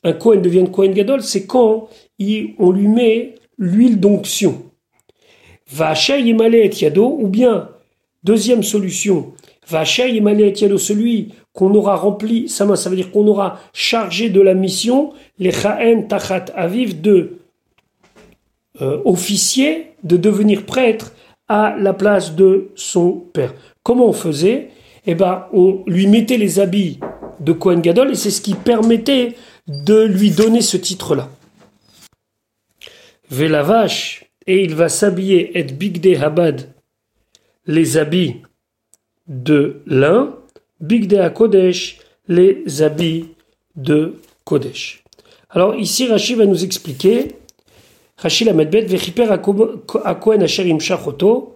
un 0.06 0.14
Kohen 0.14 0.42
devienne 0.42 0.72
Kohen 0.72 0.94
Gadol, 0.94 1.22
c'est 1.22 1.46
quand 1.46 1.90
on 2.60 2.72
lui 2.72 2.88
met 2.88 3.36
l'huile 3.58 4.00
d'onction. 4.00 4.64
Vacha 5.70 6.18
Yimale 6.18 6.56
et 6.56 6.70
Yado, 6.70 7.18
ou 7.20 7.28
bien, 7.28 7.68
deuxième 8.24 8.64
solution, 8.64 9.34
Vacha 9.68 10.08
Yimale 10.08 10.44
et 10.44 10.54
Yado, 10.58 10.78
celui 10.78 11.34
qu'on 11.52 11.76
aura 11.76 11.98
rempli, 11.98 12.48
ça, 12.48 12.74
ça 12.78 12.90
veut 12.90 12.96
dire 12.96 13.12
qu'on 13.12 13.28
aura 13.28 13.60
chargé 13.74 14.30
de 14.30 14.40
la 14.40 14.54
mission, 14.54 15.12
les 15.40 15.52
Chaen 15.52 16.04
Tachat 16.08 16.46
Aviv 16.56 17.02
de 17.02 17.40
euh, 18.82 19.02
officier, 19.04 19.88
de 20.04 20.16
devenir 20.16 20.66
prêtre 20.66 21.12
à 21.48 21.76
la 21.78 21.94
place 21.94 22.36
de 22.36 22.70
son 22.76 23.12
père. 23.34 23.54
Comment 23.84 24.08
on 24.08 24.14
faisait? 24.14 24.70
Eh 25.06 25.16
ben, 25.16 25.46
on 25.54 25.84
lui 25.86 26.08
mettait 26.08 26.38
les 26.38 26.60
habits 26.60 27.00
de 27.40 27.54
Kohen 27.54 27.82
Gadol 27.82 28.12
et 28.12 28.16
c'est 28.16 28.32
ce 28.32 28.42
qui 28.42 28.56
permettait 28.56 29.36
de 29.68 30.04
lui 30.04 30.32
donner 30.32 30.62
ce 30.62 30.78
titre-là. 30.78 31.30
vache 33.30 34.26
et 34.48 34.64
il 34.64 34.76
va 34.76 34.90
s'habiller 34.90 35.58
et 35.58 35.64
Bigde 35.64 36.22
Habad, 36.22 36.74
les 37.66 37.98
habits 37.98 38.42
de 39.28 39.82
lin, 39.86 40.36
Bigde 40.80 41.34
Kodesh, 41.34 42.00
les 42.28 42.82
habits 42.82 43.30
de 43.76 44.16
Kodesh. 44.44 45.04
Alors 45.50 45.76
ici, 45.76 46.08
Rachid 46.08 46.38
va 46.38 46.46
nous 46.46 46.64
expliquer, 46.64 47.38
Rachid 48.18 48.48
Amedbet, 48.48 48.86
Vechiper 48.86 49.32
Akohen 49.32 50.44
Asher 50.44 50.68
Imshachoto, 50.68 51.56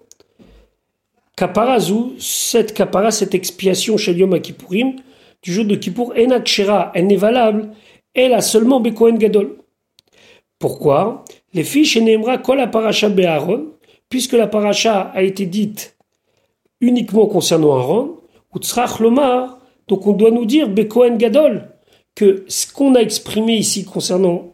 Kaparazu, 1.35 2.19
cette 2.19 2.73
kapara, 2.73 3.11
cette 3.11 3.33
expiation 3.33 3.95
chez 3.95 4.13
Yom 4.13 4.39
Kippourim, 4.41 4.95
du 5.41 5.53
jour 5.53 5.63
de 5.63 5.75
Kippour, 5.75 6.13
Enakshera, 6.17 6.91
elle 6.93 7.07
n'est 7.07 7.15
valable, 7.15 7.69
elle 8.13 8.33
a 8.33 8.41
seulement 8.41 8.81
Bekohen 8.81 9.17
Gadol. 9.17 9.55
Pourquoi? 10.59 11.23
Les 11.53 11.63
fiches 11.63 11.95
Nemra 11.95 12.39
Kol 12.39 12.69
paracha 12.69 13.07
Be'aron, 13.07 13.71
puisque 14.09 14.33
la 14.33 14.47
paracha 14.47 14.99
a 15.13 15.21
été 15.21 15.45
dite 15.45 15.95
uniquement 16.81 17.27
concernant 17.27 17.77
Aaron, 17.77 18.17
ou 18.53 18.59
Tzrach 18.59 18.99
Lomar, 18.99 19.59
donc 19.87 20.05
on 20.07 20.13
doit 20.13 20.31
nous 20.31 20.45
dire 20.45 20.67
Bekohen 20.67 21.17
Gadol, 21.17 21.69
que 22.15 22.43
ce 22.49 22.71
qu'on 22.71 22.95
a 22.95 22.99
exprimé 22.99 23.55
ici 23.55 23.85
concernant 23.85 24.51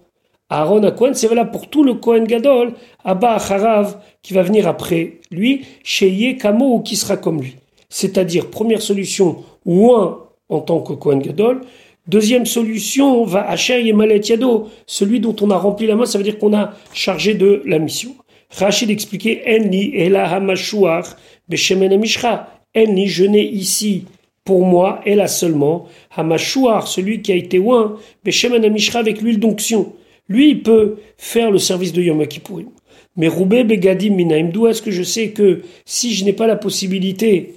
Aaron 0.62 0.84
à 0.84 0.92
Kohen, 0.92 1.14
c'est 1.14 1.28
valable 1.28 1.52
pour 1.52 1.70
tout 1.70 1.84
le 1.84 1.96
Kohen 1.96 2.26
Gadol, 2.26 2.74
Abba 3.04 3.36
Acharav, 3.36 3.98
qui 4.22 4.34
va 4.34 4.42
venir 4.42 4.68
après 4.68 5.20
lui, 5.32 5.66
chez 5.84 6.38
Kamo, 6.38 6.76
ou 6.76 6.80
qui 6.82 6.96
sera 6.96 7.18
comme 7.18 7.42
lui. 7.42 7.56
C'est-à-dire, 7.90 8.50
première 8.50 8.82
solution, 8.82 9.44
ou 9.66 9.94
un 9.94 10.20
en 10.50 10.60
tant 10.60 10.80
que 10.82 10.94
Kohen 10.94 11.20
Gadol, 11.20 11.62
Deuxième 12.08 12.46
solution, 12.46 13.24
va 13.26 13.50
Asher 13.50 13.82
Yemalet 13.82 14.20
Yado, 14.20 14.70
celui 14.86 15.20
dont 15.20 15.36
on 15.42 15.50
a 15.50 15.58
rempli 15.58 15.88
la 15.88 15.96
main, 15.96 16.06
ça 16.06 16.20
veut 16.20 16.24
dire 16.24 16.38
qu'on 16.38 16.54
a 16.56 16.74
chargé 16.94 17.34
de 17.34 17.64
la 17.66 17.80
mission. 17.80 18.12
Rachid 18.52 18.92
expliquait 18.92 19.42
Enni 19.48 19.92
Ela 19.96 20.30
Hamashuach 20.30 21.16
Beshemen 21.50 21.98
Mishra. 21.98 22.48
Enni, 22.76 23.08
je 23.08 23.26
n'ai 23.26 23.44
ici 23.44 24.06
pour 24.44 24.64
moi, 24.68 25.02
et 25.08 25.16
là 25.16 25.28
seulement, 25.28 25.88
Hamashuach, 26.16 26.86
celui 26.86 27.24
qui 27.24 27.32
a 27.32 27.36
été 27.36 27.58
oint, 27.58 27.98
Beshemen 28.24 28.70
Mishra 28.72 29.00
avec 29.00 29.22
l'huile 29.22 29.40
d'onction. 29.40 29.94
Lui, 30.28 30.50
il 30.50 30.64
peut 30.64 30.98
faire 31.18 31.52
le 31.52 31.60
service 31.60 31.94
de 31.94 32.02
Yom 32.02 32.26
Kippourim. 32.28 32.70
Mais 33.18 33.28
Roubé 33.28 33.64
Begadim 33.64 34.14
Minaim, 34.16 34.50
d'où 34.50 34.68
est-ce 34.68 34.82
que 34.82 34.92
je 34.92 35.04
sais 35.04 35.30
que 35.30 35.62
si 35.86 36.14
je 36.14 36.26
n'ai 36.26 36.34
pas 36.34 36.48
la 36.48 36.56
possibilité 36.56 37.56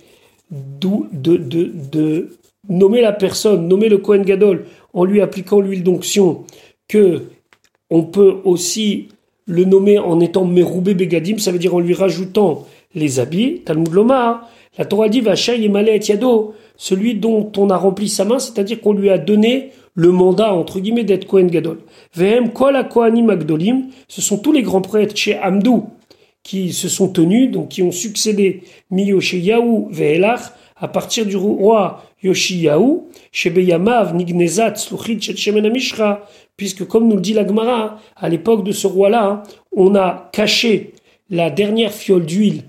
de, 0.50 1.36
de, 1.36 2.28
nommer 2.68 3.00
la 3.00 3.12
personne, 3.12 3.66
nommer 3.66 3.88
le 3.88 3.98
Kohen 3.98 4.22
Gadol 4.22 4.66
en 4.92 5.04
lui 5.04 5.20
appliquant 5.20 5.60
l'huile 5.60 5.82
d'onction, 5.82 6.44
que 6.86 7.24
on 7.90 8.04
peut 8.04 8.36
aussi 8.44 9.08
le 9.46 9.64
nommer 9.64 9.98
en 9.98 10.20
étant 10.20 10.44
Meroubé 10.44 10.94
Begadim, 10.94 11.38
ça 11.38 11.50
veut 11.50 11.58
dire 11.58 11.74
en 11.74 11.80
lui 11.80 11.94
rajoutant 11.94 12.66
les 12.94 13.18
habits. 13.18 13.62
Talmud 13.64 13.92
Lomar, 13.92 14.48
la 14.76 14.84
Torah 14.84 15.08
dit 15.08 15.22
Malé 15.22 15.96
et 15.96 16.06
Yado, 16.06 16.54
celui 16.76 17.14
dont 17.14 17.50
on 17.56 17.70
a 17.70 17.76
rempli 17.76 18.08
sa 18.08 18.24
main, 18.24 18.38
c'est-à-dire 18.38 18.80
qu'on 18.80 18.92
lui 18.92 19.10
a 19.10 19.18
donné 19.18 19.72
le 19.98 20.12
mandat, 20.12 20.54
entre 20.54 20.78
guillemets, 20.78 21.02
d'être 21.02 21.26
Kohen 21.26 21.48
Gadol. 21.48 21.80
Vehem 22.14 22.52
Kol 22.52 22.86
Kohanim 22.88 23.30
Agdolim, 23.30 23.88
ce 24.06 24.22
sont 24.22 24.38
tous 24.38 24.52
les 24.52 24.62
grands 24.62 24.80
prêtres 24.80 25.16
chez 25.16 25.36
Amdou 25.36 25.86
qui 26.44 26.72
se 26.72 26.88
sont 26.88 27.08
tenus, 27.08 27.50
donc 27.50 27.70
qui 27.70 27.82
ont 27.82 27.90
succédé 27.90 28.62
Miyo 28.92 29.20
chez 29.20 29.38
Yaou 29.40 29.88
Vehelach, 29.90 30.52
à 30.76 30.86
partir 30.86 31.26
du 31.26 31.36
roi 31.36 32.04
Yoshiyahu, 32.22 33.00
Shebeyamav, 33.32 34.14
Nignezat, 34.14 34.76
Sluchit, 34.76 35.20
Mishra, 35.72 36.24
puisque 36.56 36.86
comme 36.86 37.08
nous 37.08 37.16
le 37.16 37.20
dit 37.20 37.34
la 37.34 37.44
Gemara, 37.44 38.00
à 38.14 38.28
l'époque 38.28 38.62
de 38.62 38.70
ce 38.70 38.86
roi-là, 38.86 39.42
on 39.74 39.96
a 39.96 40.30
caché 40.32 40.92
la 41.28 41.50
dernière 41.50 41.92
fiole 41.92 42.24
d'huile 42.24 42.62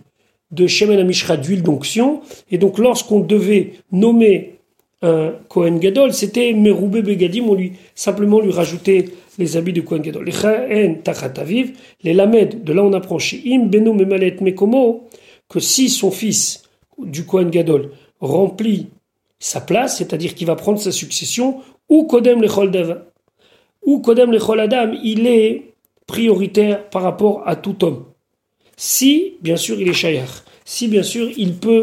de 0.50 0.66
Shemen 0.66 0.98
Amishra 0.98 1.38
d'huile 1.38 1.62
d'onction, 1.62 2.22
et 2.50 2.58
donc 2.58 2.80
lorsqu'on 2.80 3.20
devait 3.20 3.74
nommer 3.92 4.59
un 5.02 5.34
Kohen 5.48 5.80
Gadol, 5.80 6.14
c'était 6.14 6.54
Meroubé 6.54 7.02
Begadim, 7.02 7.46
on 7.48 7.56
lui, 7.56 7.74
simplement 7.96 8.40
lui 8.40 8.52
rajoutait 8.52 9.06
les 9.38 9.56
habits 9.56 9.74
de 9.74 9.82
Kohen 9.82 10.02
Gadol. 10.02 10.26
Les 10.26 10.32
Chaen 10.32 10.96
Tachataviv, 11.04 11.78
les 12.04 12.14
Lamed, 12.14 12.64
de 12.64 12.74
là 12.74 12.84
on 12.84 12.94
apprend 12.94 13.20
chez 13.20 13.42
Im, 13.46 13.68
Beno 13.68 13.94
Memalet 13.94 14.38
Mekomo, 14.42 15.08
que 15.48 15.60
si 15.60 15.90
son 15.90 16.12
fils 16.12 16.64
du 16.98 17.26
Kohen 17.26 17.50
Gadol 17.50 17.92
remplit 18.20 18.88
sa 19.40 19.62
place, 19.62 19.98
c'est-à-dire 19.98 20.36
qu'il 20.36 20.48
va 20.48 20.56
prendre 20.56 20.80
sa 20.80 20.92
succession, 20.92 21.62
ou 21.88 22.04
Kodem 22.04 22.42
Lechol 22.42 22.72
Dava, 22.72 23.06
ou 23.86 24.00
Kodem 24.00 24.32
Lechol 24.32 24.60
Adam, 24.60 24.92
il 25.02 25.26
est 25.26 25.74
prioritaire 26.06 26.90
par 26.90 27.04
rapport 27.04 27.48
à 27.48 27.56
tout 27.56 27.86
homme. 27.86 28.06
Si, 28.76 29.38
bien 29.42 29.56
sûr, 29.56 29.80
il 29.80 29.88
est 29.88 29.94
Shayar, 29.94 30.44
si, 30.66 30.88
bien 30.88 31.04
sûr, 31.04 31.30
il 31.38 31.56
peut 31.56 31.82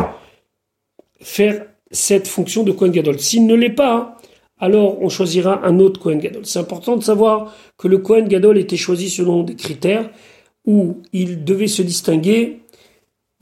faire 1.20 1.66
cette 1.90 2.28
fonction 2.28 2.62
de 2.62 2.72
Kohen 2.72 2.92
Gadol. 2.92 3.18
S'il 3.20 3.46
ne 3.46 3.54
l'est 3.54 3.70
pas, 3.70 4.16
alors 4.58 5.02
on 5.02 5.08
choisira 5.08 5.64
un 5.66 5.78
autre 5.78 6.00
Kohen 6.00 6.18
Gadol. 6.18 6.46
C'est 6.46 6.58
important 6.58 6.96
de 6.96 7.04
savoir 7.04 7.54
que 7.76 7.88
le 7.88 7.98
Kohen 7.98 8.28
Gadol 8.28 8.58
était 8.58 8.76
choisi 8.76 9.10
selon 9.10 9.42
des 9.42 9.54
critères 9.54 10.10
où 10.64 10.96
il 11.12 11.44
devait 11.44 11.68
se 11.68 11.82
distinguer 11.82 12.60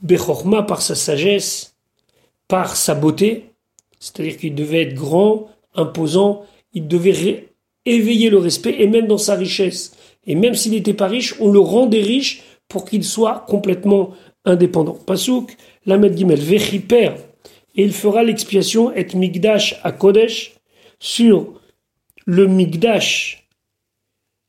Bechorma 0.01 0.63
par 0.63 0.81
sa 0.81 0.93
sagesse, 0.93 1.75
par 2.47 2.75
sa 2.75 2.93
beauté, 2.93 3.45
c'est-à-dire 3.99 4.37
qu'il 4.37 4.53
devait 4.53 4.83
être 4.83 4.93
grand, 4.93 5.49
imposant, 5.73 6.45
il 6.73 6.87
devait 6.87 7.47
éveiller 7.85 8.29
le 8.29 8.37
respect, 8.37 8.75
et 8.79 8.87
même 8.87 9.07
dans 9.07 9.17
sa 9.17 9.35
richesse. 9.35 9.95
Et 10.27 10.35
même 10.35 10.55
s'il 10.55 10.73
n'était 10.73 10.93
pas 10.93 11.07
riche, 11.07 11.35
on 11.39 11.51
le 11.51 11.59
rendait 11.59 12.01
riche 12.01 12.43
pour 12.67 12.85
qu'il 12.85 13.03
soit 13.03 13.45
complètement 13.47 14.11
indépendant. 14.43 14.93
Pasouk, 14.93 15.55
Lamed 15.85 16.17
Gimel, 16.17 16.39
Vechiper, 16.39 17.11
et 17.75 17.83
il 17.83 17.93
fera 17.93 18.23
l'expiation 18.23 18.93
et 18.93 19.07
Migdash 19.13 19.79
à 19.83 19.91
Kodesh 19.91 20.55
sur 20.99 21.61
le 22.25 22.47
Migdash 22.47 23.47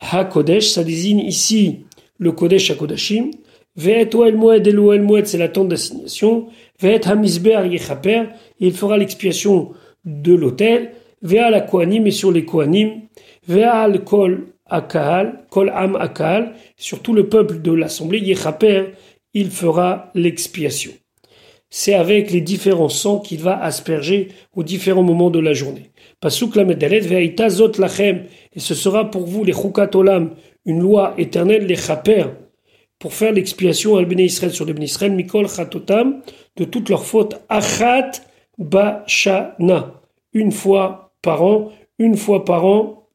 à 0.01 0.25
Kodesh, 0.25 0.69
ça 0.69 0.85
désigne 0.85 1.21
ici 1.21 1.87
le 2.19 2.33
Kodesh 2.33 2.71
à 2.71 2.75
Kodashim, 2.75 3.31
Ve'et 3.77 4.15
Oel 4.15 4.37
Moed, 4.37 4.67
El 4.67 5.03
Moed, 5.03 5.27
c'est 5.27 5.39
la 5.39 5.49
tente 5.49 5.69
d'assignation, 5.69 6.47
Ve'et 6.81 7.07
Hamisber 7.07 7.67
Yechaper, 7.71 8.29
il 8.59 8.73
fera 8.73 8.97
l'expiation 8.97 9.73
de 10.05 10.35
l'autel, 10.35 10.93
Ve'a 11.23 11.51
la 11.51 11.61
Kohanim 11.61 12.07
et 12.07 12.11
sur 12.11 12.33
les 12.33 12.45
Kohanim, 12.45 13.03
Ve'a 13.47 13.83
al 13.83 14.05
Kol 14.05 14.47
Akal, 14.67 15.45
Kol 15.51 15.71
Am 15.75 15.97
Akal, 15.97 16.55
sur 16.77 17.03
tout 17.03 17.13
le 17.13 17.29
peuple 17.29 17.61
de 17.61 17.73
l'assemblée, 17.73 18.21
Yechaper, 18.21 18.93
il 19.35 19.51
fera 19.51 20.11
l'expiation. 20.15 20.93
C'est 21.69 21.95
avec 21.95 22.31
les 22.31 22.41
différents 22.41 22.89
sangs 22.89 23.19
qu'il 23.19 23.41
va 23.41 23.61
asperger 23.61 24.29
aux 24.55 24.63
différents 24.63 25.03
moments 25.03 25.31
de 25.31 25.41
la 25.41 25.53
journée. 25.53 25.91
Pasuk 26.21 26.57
la 26.57 26.65
ve'aita 26.65 27.49
zot 27.49 27.73
lachem, 27.79 28.25
et 28.55 28.61
ce 28.61 28.75
sera 28.75 29.11
pour 29.11 29.27
vous 29.27 29.45
les 29.45 29.53
chukat 29.53 29.91
olam, 29.95 30.35
une 30.65 30.81
loi 30.81 31.15
éternelle, 31.19 31.67
les 31.67 31.77
chaper, 31.77 32.25
pour 32.99 33.13
faire 33.13 33.33
l'expiation 33.33 33.97
al 33.97 34.21
Israël 34.21 34.53
sur 34.53 34.65
les 34.65 34.73
Bnei 34.73 34.87
Israël, 34.87 35.13
mikol 35.13 35.49
chatotam, 35.49 36.23
de 36.57 36.65
toutes 36.65 36.89
leurs 36.89 37.05
fautes, 37.05 37.37
achat 37.49 38.13
bashana, 38.59 40.01
une 40.33 40.53
fois 40.53 41.13
par 41.21 41.43
an, 41.43 41.73
une 41.99 42.17
fois 42.17 42.45
par 42.45 42.65
an, 42.65 43.09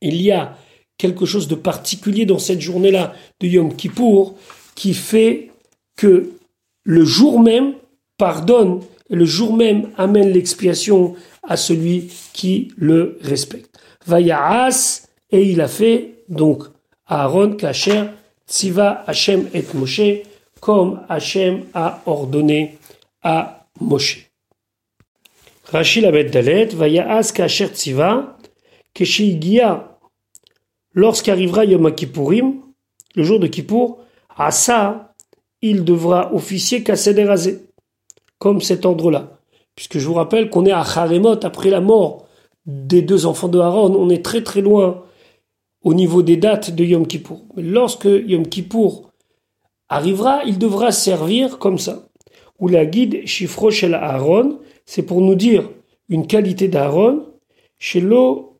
il 0.00 0.20
y 0.20 0.32
a 0.32 0.56
quelque 0.98 1.24
chose 1.24 1.48
de 1.48 1.54
particulier 1.54 2.26
dans 2.26 2.38
cette 2.38 2.60
journée-là 2.60 3.14
de 3.40 3.46
Yom 3.46 3.74
Kippour 3.74 4.34
qui 4.74 4.94
fait 4.94 5.50
que 5.96 6.32
le 6.84 7.04
jour 7.04 7.40
même 7.40 7.74
pardonne 8.16 8.80
et 9.08 9.16
le 9.16 9.24
jour 9.24 9.56
même 9.56 9.90
amène 9.96 10.30
l'expiation 10.30 11.14
à 11.42 11.56
celui 11.56 12.12
qui 12.32 12.72
le 12.76 13.18
respecte. 13.22 13.78
Vayaas, 14.06 15.08
et 15.30 15.42
il 15.42 15.60
a 15.60 15.68
fait 15.68 16.14
donc 16.28 16.64
Aaron 17.06 17.52
Kacher 17.52 18.04
Tziva 18.48 19.04
Hashem 19.06 19.48
et 19.54 19.64
Moshe, 19.74 20.22
comme 20.60 21.00
Hashem 21.08 21.64
a 21.74 22.02
ordonné 22.06 22.78
à 23.22 23.66
Moshe. 23.80 24.30
Rachid 25.64 26.04
Abed 26.04 26.30
Dalet, 26.30 26.66
Vayaas 26.66 27.32
Kacher 27.32 27.68
Tziva, 27.68 28.36
Keshigia, 28.92 29.98
lorsqu'arrivera 30.94 31.64
Yom 31.64 31.94
Kippourim, 31.94 32.60
le 33.14 33.22
jour 33.22 33.38
de 33.38 33.46
Kippour, 33.46 34.00
ça, 34.50 35.09
il 35.62 35.84
devra 35.84 36.34
officier 36.34 36.82
Kaseder 36.82 37.34
comme 38.38 38.60
cet 38.60 38.86
ordre-là. 38.86 39.38
Puisque 39.74 39.98
je 39.98 40.06
vous 40.06 40.14
rappelle 40.14 40.50
qu'on 40.50 40.66
est 40.66 40.72
à 40.72 40.80
Haremot, 40.80 41.44
après 41.44 41.70
la 41.70 41.80
mort 41.80 42.26
des 42.66 43.02
deux 43.02 43.26
enfants 43.26 43.48
de 43.48 43.58
Aaron, 43.58 43.94
on 43.94 44.10
est 44.10 44.24
très 44.24 44.42
très 44.42 44.60
loin 44.60 45.04
au 45.82 45.94
niveau 45.94 46.22
des 46.22 46.36
dates 46.36 46.74
de 46.74 46.84
Yom 46.84 47.06
Kippour. 47.06 47.42
Mais 47.56 47.62
lorsque 47.62 48.04
Yom 48.04 48.46
Kippour 48.46 49.10
arrivera, 49.88 50.42
il 50.44 50.58
devra 50.58 50.92
servir 50.92 51.58
comme 51.58 51.78
ça. 51.78 52.08
Ou 52.58 52.68
la 52.68 52.84
guide 52.84 53.26
Shifro 53.26 53.70
Shel 53.70 53.94
Aaron, 53.94 54.58
c'est 54.84 55.02
pour 55.02 55.20
nous 55.20 55.34
dire 55.34 55.68
une 56.08 56.26
qualité 56.26 56.68
d'Aaron, 56.68 57.24
Shelo 57.78 58.58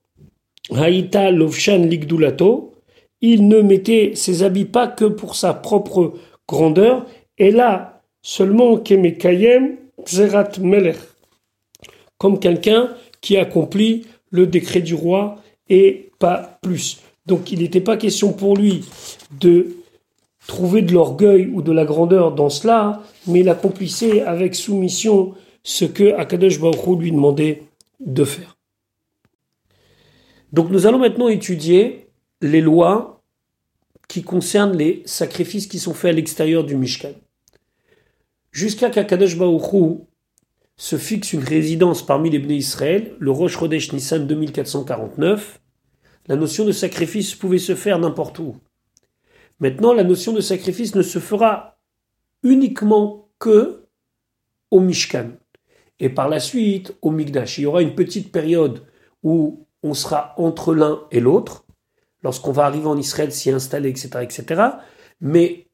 Haïta 0.74 1.30
Lovshan 1.30 1.84
Ligdulato, 1.84 2.72
il 3.20 3.48
ne 3.48 3.60
mettait 3.60 4.12
ses 4.14 4.42
habits 4.42 4.64
pas 4.64 4.88
que 4.88 5.04
pour 5.04 5.34
sa 5.34 5.52
propre 5.52 6.14
grandeur, 6.50 7.06
et 7.38 7.50
là 7.50 8.02
seulement 8.22 8.76
Kemekayem 8.76 9.76
Zerat 10.06 10.58
Melech, 10.60 10.98
comme 12.18 12.38
quelqu'un 12.38 12.90
qui 13.20 13.36
accomplit 13.36 14.06
le 14.30 14.46
décret 14.46 14.80
du 14.80 14.94
roi 14.94 15.36
et 15.68 16.10
pas 16.18 16.58
plus. 16.60 17.00
Donc 17.26 17.52
il 17.52 17.60
n'était 17.60 17.80
pas 17.80 17.96
question 17.96 18.32
pour 18.32 18.56
lui 18.56 18.84
de 19.38 19.76
trouver 20.46 20.82
de 20.82 20.92
l'orgueil 20.92 21.46
ou 21.46 21.62
de 21.62 21.72
la 21.72 21.84
grandeur 21.84 22.32
dans 22.32 22.48
cela, 22.48 23.02
mais 23.26 23.40
il 23.40 23.48
accomplissait 23.48 24.22
avec 24.22 24.54
soumission 24.54 25.34
ce 25.62 25.84
que 25.84 26.14
Akadosh 26.14 26.60
Baruch 26.60 26.98
lui 26.98 27.12
demandait 27.12 27.62
de 28.00 28.24
faire. 28.24 28.56
Donc 30.52 30.70
nous 30.70 30.86
allons 30.86 30.98
maintenant 30.98 31.28
étudier 31.28 32.08
les 32.40 32.60
lois 32.60 33.19
qui 34.10 34.24
concernent 34.24 34.76
les 34.76 35.04
sacrifices 35.06 35.68
qui 35.68 35.78
sont 35.78 35.94
faits 35.94 36.10
à 36.10 36.16
l'extérieur 36.16 36.64
du 36.64 36.74
Mishkan. 36.74 37.12
Jusqu'à 38.50 38.90
qu'Akadosh 38.90 39.38
Baruch 39.38 40.00
se 40.76 40.96
fixe 40.96 41.32
une 41.32 41.44
résidence 41.44 42.04
parmi 42.04 42.28
les 42.28 42.40
Bnei 42.40 42.56
Israël, 42.56 43.14
le 43.20 43.30
Rosh 43.30 43.56
Chodesh 43.56 43.92
Nissan 43.92 44.26
2449, 44.26 45.60
la 46.26 46.34
notion 46.34 46.64
de 46.64 46.72
sacrifice 46.72 47.36
pouvait 47.36 47.58
se 47.58 47.76
faire 47.76 48.00
n'importe 48.00 48.40
où. 48.40 48.56
Maintenant, 49.60 49.92
la 49.92 50.02
notion 50.02 50.32
de 50.32 50.40
sacrifice 50.40 50.96
ne 50.96 51.02
se 51.02 51.20
fera 51.20 51.78
uniquement 52.42 53.28
que 53.38 53.86
au 54.72 54.80
Mishkan. 54.80 55.34
Et 56.00 56.08
par 56.08 56.28
la 56.28 56.40
suite, 56.40 56.96
au 57.00 57.12
Migdash. 57.12 57.58
Il 57.58 57.62
y 57.62 57.66
aura 57.66 57.80
une 57.80 57.94
petite 57.94 58.32
période 58.32 58.82
où 59.22 59.68
on 59.84 59.94
sera 59.94 60.34
entre 60.36 60.74
l'un 60.74 61.04
et 61.12 61.20
l'autre, 61.20 61.64
lorsqu'on 62.22 62.52
va 62.52 62.66
arriver 62.66 62.86
en 62.86 62.96
Israël, 62.96 63.32
s'y 63.32 63.50
installer, 63.50 63.88
etc., 63.88 64.10
etc. 64.22 64.62
Mais 65.20 65.66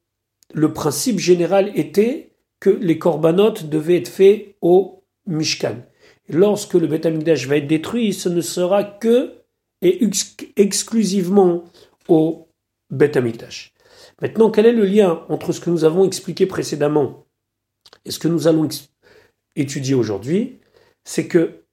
le 0.53 0.73
principe 0.73 1.19
général 1.19 1.71
était 1.75 2.31
que 2.59 2.69
les 2.69 2.97
corbanotes 2.97 3.69
devaient 3.69 3.97
être 3.97 4.07
faits 4.07 4.55
au 4.61 5.03
Mishkan. 5.25 5.83
lorsque 6.29 6.73
le 6.73 6.87
Beth 6.87 7.05
va 7.05 7.57
être 7.57 7.67
détruit, 7.67 8.13
ce 8.13 8.29
ne 8.29 8.41
sera 8.41 8.83
que 8.83 9.33
et 9.81 10.09
exclusivement 10.55 11.63
au 12.07 12.47
Beth 12.89 13.17
Maintenant, 14.21 14.49
quel 14.49 14.65
est 14.65 14.71
le 14.71 14.85
lien 14.85 15.23
entre 15.29 15.51
ce 15.51 15.59
que 15.61 15.69
nous 15.69 15.83
avons 15.83 16.05
expliqué 16.05 16.45
précédemment 16.47 17.27
et 18.05 18.11
ce 18.11 18.19
que 18.19 18.27
nous 18.27 18.47
allons 18.47 18.67
étudier 19.55 19.93
aujourd'hui? 19.93 20.59
C'est 21.03 21.27
que 21.27 21.63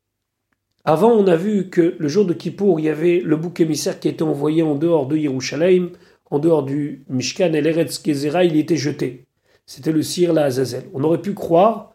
avant, 0.85 1.13
on 1.13 1.27
a 1.27 1.37
vu 1.37 1.71
que 1.71 1.97
le 1.99 2.09
jour 2.09 2.27
de 2.27 2.35
Kippour, 2.35 2.79
il 2.79 2.87
y 2.87 2.89
avait 2.91 3.21
le 3.21 3.37
bouc 3.37 3.61
émissaire 3.61 3.99
qui 3.99 4.09
était 4.09 4.23
envoyé 4.23 4.63
en 4.63 4.75
dehors 4.75 5.07
de 5.07 5.17
Yerushalayim, 5.17 5.93
en 6.31 6.39
dehors 6.39 6.63
du 6.63 7.05
Mishkan, 7.09 7.55
et 7.55 7.63
l'Eretz 7.63 8.03
Gezerah, 8.05 8.45
il 8.45 8.57
était 8.57 8.77
jeté. 8.77 9.25
C'était 9.65 9.93
le 9.93 10.03
Sir 10.03 10.35
la 10.35 10.45
Azazel. 10.45 10.85
On 10.93 11.03
aurait 11.03 11.23
pu 11.23 11.33
croire 11.33 11.95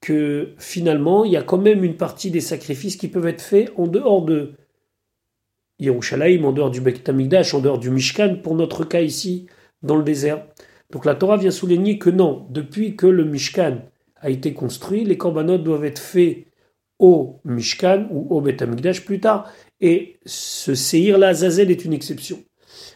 que 0.00 0.50
finalement, 0.58 1.24
il 1.24 1.32
y 1.32 1.36
a 1.36 1.42
quand 1.42 1.58
même 1.58 1.82
une 1.82 1.96
partie 1.96 2.30
des 2.30 2.40
sacrifices 2.40 2.96
qui 2.96 3.08
peuvent 3.08 3.26
être 3.26 3.40
faits 3.40 3.72
en 3.76 3.88
dehors 3.88 4.24
de 4.24 4.52
Yerushalayim, 5.80 6.44
en 6.44 6.52
dehors 6.52 6.70
du 6.70 6.80
Beit 6.80 7.02
en 7.08 7.58
dehors 7.60 7.78
du 7.78 7.90
Mishkan, 7.90 8.36
pour 8.42 8.54
notre 8.54 8.84
cas 8.84 9.00
ici, 9.00 9.46
dans 9.82 9.96
le 9.96 10.04
désert. 10.04 10.46
Donc 10.90 11.04
la 11.04 11.16
Torah 11.16 11.36
vient 11.36 11.50
souligner 11.50 11.98
que 11.98 12.10
non, 12.10 12.46
depuis 12.50 12.94
que 12.94 13.06
le 13.06 13.24
Mishkan 13.24 13.78
a 14.20 14.30
été 14.30 14.54
construit, 14.54 15.04
les 15.04 15.18
korbanot 15.18 15.58
doivent 15.58 15.84
être 15.84 15.98
faits 15.98 16.47
au 16.98 17.40
Mishkan 17.44 18.08
ou 18.10 18.26
au 18.34 18.40
Beit 18.40 18.56
plus 19.04 19.20
tard, 19.20 19.50
et 19.80 20.18
ce 20.26 20.74
Seir 20.74 21.18
la 21.18 21.28
Azazel 21.28 21.70
est 21.70 21.84
une 21.84 21.92
exception. 21.92 22.42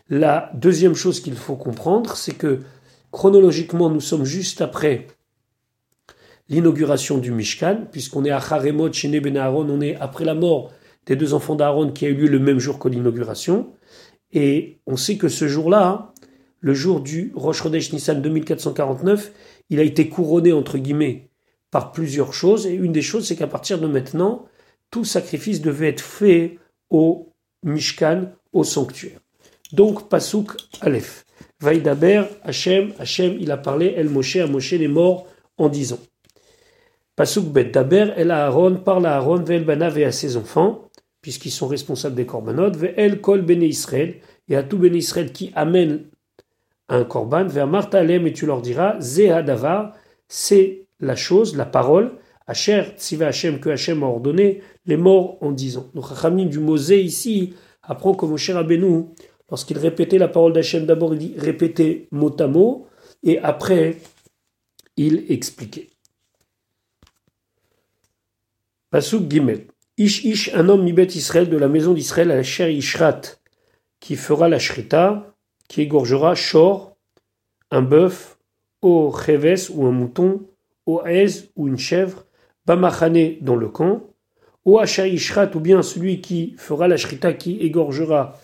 La 0.09 0.51
deuxième 0.55 0.95
chose 0.95 1.21
qu'il 1.21 1.35
faut 1.35 1.57
comprendre, 1.57 2.17
c'est 2.17 2.37
que 2.37 2.61
chronologiquement, 3.11 3.91
nous 3.91 4.01
sommes 4.01 4.25
juste 4.25 4.61
après 4.61 5.07
l'inauguration 6.49 7.19
du 7.19 7.31
Mishkan, 7.31 7.87
puisqu'on 7.91 8.25
est 8.25 8.31
à 8.31 8.37
Haremot, 8.37 8.93
chez 8.93 9.21
Ben 9.21 9.37
Aaron, 9.37 9.69
on 9.71 9.81
est 9.81 9.97
après 9.97 10.25
la 10.25 10.35
mort 10.35 10.73
des 11.07 11.17
deux 11.17 11.35
enfants 11.35 11.55
d'Aaron 11.55 11.93
qui 11.93 12.07
a 12.07 12.09
eu 12.09 12.15
lieu 12.15 12.29
le 12.29 12.39
même 12.39 12.59
jour 12.59 12.79
que 12.79 12.89
l'inauguration. 12.89 13.73
Et 14.33 14.81
on 14.87 14.97
sait 14.97 15.17
que 15.17 15.29
ce 15.29 15.49
jour-là, 15.49 16.13
le 16.61 16.75
jour 16.75 17.01
du 17.01 17.33
Rosh 17.35 17.63
Chodesh 17.63 17.93
Nissan 17.93 18.23
2449, 18.23 19.33
il 19.71 19.81
a 19.81 19.83
été 19.83 20.09
couronné, 20.09 20.53
entre 20.53 20.79
guillemets, 20.79 21.31
par 21.73 21.91
plusieurs 21.91 22.33
choses. 22.33 22.69
Et 22.69 22.75
une 22.75 22.93
des 22.93 23.03
choses, 23.03 23.27
c'est 23.27 23.35
qu'à 23.35 23.49
partir 23.49 23.81
de 23.81 23.89
maintenant, 23.89 24.45
tout 24.93 25.05
sacrifice 25.05 25.61
devait 25.61 25.89
être 25.89 26.05
fait 26.05 26.59
au 26.91 27.33
Mishkan, 27.65 28.27
au 28.53 28.63
sanctuaire. 28.63 29.19
Donc, 29.73 30.09
Pasuk 30.09 30.53
Aleph. 30.81 31.25
Vaïdaber, 31.61 32.25
Hachem, 32.45 32.93
Hachem, 32.99 33.37
il 33.41 33.51
a 33.51 33.57
parlé, 33.57 33.95
El 33.97 34.09
Moshe, 34.09 34.37
à 34.37 34.47
Moshe 34.47 34.73
les 34.73 34.89
morts 34.89 35.27
en 35.57 35.69
disant. 35.69 35.99
Pasuk 37.17 37.47
Bet 37.47 37.65
Daber, 37.65 38.13
El 38.17 38.31
Aaron, 38.31 38.77
parle 38.77 39.07
à 39.07 39.17
Aaron, 39.17 39.43
Vel 39.43 39.65
Banav 39.65 39.99
et 39.99 40.05
à 40.05 40.13
ses 40.13 40.37
enfants, 40.37 40.91
puisqu'ils 41.23 41.51
sont 41.51 41.69
responsables 41.69 42.17
des 42.17 42.27
korbanot, 42.27 42.73
El 42.97 43.21
Kol 43.21 43.43
Bene 43.43 43.63
Israël, 43.63 44.17
et 44.49 44.57
à 44.57 44.63
tout 44.63 44.77
Bene 44.77 44.97
Israël 44.97 45.33
qui 45.33 45.53
amène 45.55 46.05
un 46.89 47.05
korban, 47.05 47.47
vers 47.47 47.69
Martha 47.69 48.01
Alem, 48.01 48.27
et 48.27 48.33
tu 48.33 48.45
leur 48.45 48.61
diras, 48.61 49.01
Zehadavar, 49.01 49.95
c'est 50.29 50.82
la 51.03 51.17
chose, 51.17 51.57
la 51.57 51.67
parole, 51.67 52.13
Asher, 52.47 52.95
Tziva 52.97 53.27
Hashem, 53.27 53.61
que 53.61 53.69
Hashem 53.69 54.03
a 54.03 54.07
ordonné, 54.07 54.63
les 54.87 54.97
morts 54.97 55.37
en 55.43 55.53
disant. 55.53 55.91
Donc 55.95 56.07
Rachamim 56.07 56.47
du 56.47 56.59
Mosé 56.59 57.03
ici 57.03 57.55
apprend 57.83 58.15
que 58.15 58.25
Moshe 58.25 58.51
Rabbeinu, 58.51 59.07
lorsqu'il 59.51 59.79
répétait 59.79 60.19
la 60.19 60.29
parole 60.29 60.53
d'Hachem, 60.53 60.87
d'abord 60.87 61.15
il 61.15 61.19
dit 61.19 61.35
répétait 61.37 62.09
mot 62.11 62.35
à 62.39 62.47
mot, 62.47 62.87
et 63.23 63.39
après 63.39 63.99
il 64.97 65.27
expliquait. 65.31 65.89
Pasuk 68.91 69.31
Gimel. 69.31 69.67
Ish 69.99 70.25
Ish, 70.25 70.55
un 70.55 70.69
homme 70.69 70.85
mibet 70.85 71.05
Israël 71.05 71.49
de 71.49 71.57
la 71.57 71.69
maison 71.69 71.93
d'Israël 71.93 72.31
à 72.31 72.37
la 72.37 72.71
Ishrat, 72.71 73.21
qui 74.01 74.17
fera 74.17 74.49
la 74.49 74.59
shrita, 74.59 75.35
qui 75.69 75.83
égorgera 75.83 76.35
Shor, 76.35 76.97
un 77.71 77.83
bœuf, 77.83 78.39
au 78.81 79.15
Cheves 79.17 79.71
ou 79.71 79.87
un 79.87 79.93
mouton, 79.93 80.43
Hez 80.87 81.51
ou 81.57 81.69
une 81.69 81.79
chèvre, 81.79 82.25
Bamachane 82.67 83.37
dans 83.41 83.57
le 83.57 83.69
camp, 83.69 84.03
au 84.65 84.79
Asha 84.79 85.07
Ishrat 85.07 85.51
ou 85.55 85.61
bien 85.61 85.83
celui 85.83 86.21
qui 86.21 86.55
fera 86.57 86.89
la 86.89 86.97
shrita, 86.97 87.33
qui 87.33 87.59
égorgera 87.59 88.39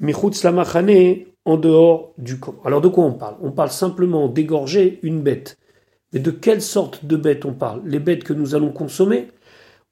Lamachane 0.00 1.24
en 1.44 1.56
dehors 1.56 2.12
du 2.18 2.38
camp. 2.38 2.56
Alors 2.64 2.80
de 2.80 2.88
quoi 2.88 3.04
on 3.04 3.12
parle? 3.12 3.36
On 3.42 3.52
parle 3.52 3.70
simplement 3.70 4.28
d'égorger 4.28 4.98
une 5.02 5.20
bête. 5.20 5.58
Mais 6.12 6.20
de 6.20 6.30
quelle 6.30 6.62
sorte 6.62 7.04
de 7.04 7.16
bête 7.16 7.44
on 7.44 7.52
parle? 7.52 7.82
Les 7.84 8.00
bêtes 8.00 8.24
que 8.24 8.32
nous 8.32 8.54
allons 8.54 8.72
consommer 8.72 9.28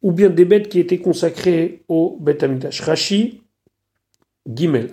ou 0.03 0.13
bien 0.13 0.31
des 0.31 0.45
bêtes 0.45 0.69
qui 0.69 0.79
étaient 0.79 0.99
consacrées 0.99 1.83
au 1.89 2.19
Beth 2.21 2.43
Amidash. 2.43 2.81
Rashi, 2.83 3.43
Gimel, 4.47 4.91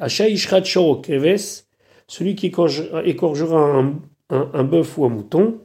Keves, 1.03 1.63
celui 2.07 2.35
qui 2.35 2.47
écorgera 2.47 3.79
un, 3.79 3.95
un, 4.29 4.63
bœuf 4.63 4.97
ou 4.97 5.05
un 5.05 5.09
mouton, 5.09 5.59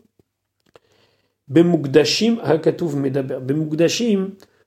Bemugdashim 1.51 2.39
Hakatuv 2.45 2.97
Medaber. 2.97 3.41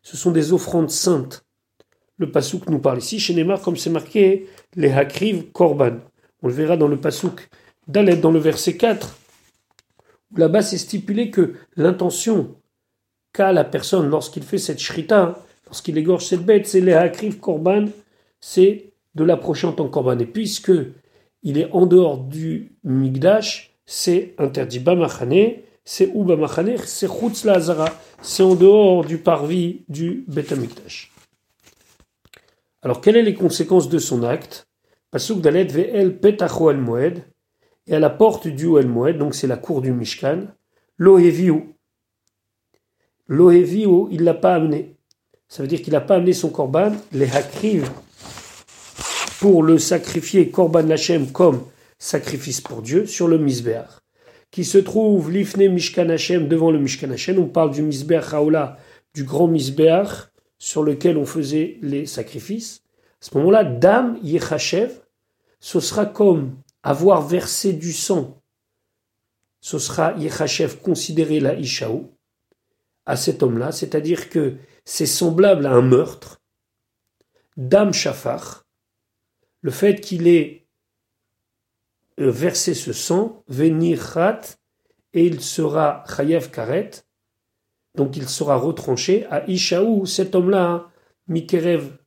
Ce 0.01 0.17
sont 0.17 0.31
des 0.31 0.51
offrandes 0.51 0.91
saintes. 0.91 1.45
le 2.17 2.29
pasouk 2.29 2.69
nous 2.69 2.79
parle 2.79 2.99
ici. 2.99 3.19
Chez 3.19 3.33
Neymar, 3.33 3.61
comme 3.61 3.77
c'est 3.77 3.89
marqué, 3.89 4.47
les 4.75 4.91
hakriv 4.91 5.51
korban. 5.51 5.97
On 6.41 6.47
le 6.47 6.53
verra 6.53 6.75
dans 6.75 6.89
le 6.89 6.97
pasouk 6.97 7.49
d'Alet, 7.87 8.17
dans 8.17 8.31
le 8.31 8.39
verset 8.39 8.75
4. 8.75 9.17
Là-bas, 10.35 10.61
c'est 10.61 10.77
stipulé 10.77 11.31
que 11.31 11.53
l'intention 11.77 12.55
qu'a 13.31 13.53
la 13.53 13.63
personne 13.63 14.09
lorsqu'il 14.09 14.43
fait 14.43 14.57
cette 14.57 14.79
shrita, 14.79 15.39
lorsqu'il 15.65 15.97
égorge 15.97 16.25
cette 16.25 16.45
bête, 16.45 16.67
c'est 16.67 16.81
les 16.81 16.93
hakriv 16.93 17.39
korban, 17.39 17.85
c'est 18.41 18.91
de 19.15 19.23
l'approcher 19.23 19.67
en 19.67 19.71
tant 19.71 19.85
que 19.85 19.91
korban. 19.91 20.19
Et 20.19 20.25
puisque 20.25 20.71
il 21.43 21.57
est 21.57 21.71
en 21.71 21.85
dehors 21.85 22.17
du 22.17 22.73
migdash, 22.83 23.73
c'est 23.85 24.35
interdit. 24.37 24.79
C'est 25.85 26.11
bamachane, 26.13 26.77
c'est 26.85 27.07
chutz 27.07 27.43
la 27.45 27.59
c'est 28.21 28.43
en 28.43 28.55
dehors 28.55 29.03
du 29.03 29.17
parvis 29.17 29.83
du 29.89 30.23
Bet 30.27 30.45
Alors, 32.81 33.01
quelles 33.01 33.15
sont 33.15 33.21
les 33.21 33.33
conséquences 33.33 33.89
de 33.89 33.99
son 33.99 34.23
acte? 34.23 34.67
Pasuk 35.11 35.41
dalet 35.41 35.65
ve'el 35.65 36.17
petacho 36.19 36.71
el 36.71 36.77
moed, 36.77 37.23
et 37.85 37.95
à 37.95 37.99
la 37.99 38.09
porte 38.09 38.47
du 38.47 38.77
el 38.77 38.87
moed, 38.87 39.17
donc 39.17 39.35
c'est 39.35 39.47
la 39.47 39.57
cour 39.57 39.81
du 39.81 39.91
Mishkan, 39.91 40.47
loheviu. 40.97 41.75
Loheviu, 43.27 44.07
il 44.11 44.23
l'a 44.23 44.33
pas 44.33 44.55
amené. 44.55 44.95
Ça 45.47 45.61
veut 45.61 45.67
dire 45.67 45.81
qu'il 45.81 45.93
n'a 45.93 46.01
pas 46.01 46.15
amené 46.15 46.33
son 46.33 46.49
korban, 46.49 46.93
les 47.11 47.29
hakriv, 47.31 47.89
pour 49.39 49.61
le 49.61 49.77
sacrifier 49.77 50.49
korban 50.49 50.83
lachem 50.83 51.31
comme 51.31 51.63
sacrifice 51.99 52.61
pour 52.61 52.81
Dieu 52.81 53.05
sur 53.05 53.27
le 53.27 53.37
misbeach 53.37 54.02
qui 54.53 54.63
se 54.63 54.77
trouve 54.77 55.31
l'ifne 55.31 55.67
Mishkan 55.67 56.05
devant 56.05 56.69
le 56.69 56.77
Mishkan. 56.77 57.09
On 57.39 57.47
parle 57.47 57.71
du 57.71 57.81
Misbeach 57.81 58.33
Haola, 58.33 58.77
du 59.15 59.23
grand 59.23 59.47
Misbeach 59.47 60.29
sur 60.59 60.83
lequel 60.83 61.17
on 61.17 61.25
faisait 61.25 61.79
les 61.81 62.05
sacrifices. 62.05 62.83
À 63.19 63.25
ce 63.25 63.37
moment-là, 63.39 63.63
Dam 63.63 64.19
Yechachev, 64.21 64.91
ce 65.59 65.79
sera 65.79 66.05
comme 66.05 66.55
avoir 66.83 67.27
versé 67.27 67.73
du 67.73 67.91
sang. 67.93 68.43
Ce 69.59 69.79
sera 69.79 70.13
Yechachev 70.19 70.77
considéré 70.83 71.39
la 71.39 71.55
Ishaou 71.55 72.11
à 73.07 73.15
cet 73.15 73.41
homme-là, 73.41 73.71
c'est-à-dire 73.71 74.29
que 74.29 74.57
c'est 74.85 75.07
semblable 75.07 75.65
à 75.65 75.71
un 75.71 75.81
meurtre. 75.81 76.41
Dam 77.57 77.91
Shafar, 77.91 78.67
le 79.61 79.71
fait 79.71 79.99
qu'il 79.99 80.27
ait 80.27 80.62
verser 82.17 82.73
ce 82.73 82.93
sang, 82.93 83.43
venir 83.47 83.99
rat, 83.99 84.41
et 85.13 85.25
il 85.25 85.41
sera 85.41 86.03
chayev 86.07 86.49
karet, 86.49 86.91
donc 87.95 88.17
il 88.17 88.27
sera 88.27 88.57
retranché 88.57 89.25
à 89.29 89.47
Ishaou, 89.47 90.05
cet 90.05 90.35
homme-là, 90.35 90.89
Mikerev 91.27 91.97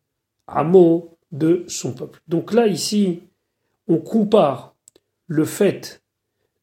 Amo 0.46 1.18
de 1.32 1.64
son 1.68 1.92
peuple. 1.92 2.20
Donc 2.28 2.52
là, 2.52 2.66
ici, 2.66 3.22
on 3.88 3.98
compare 3.98 4.74
le 5.26 5.44
fait 5.44 6.02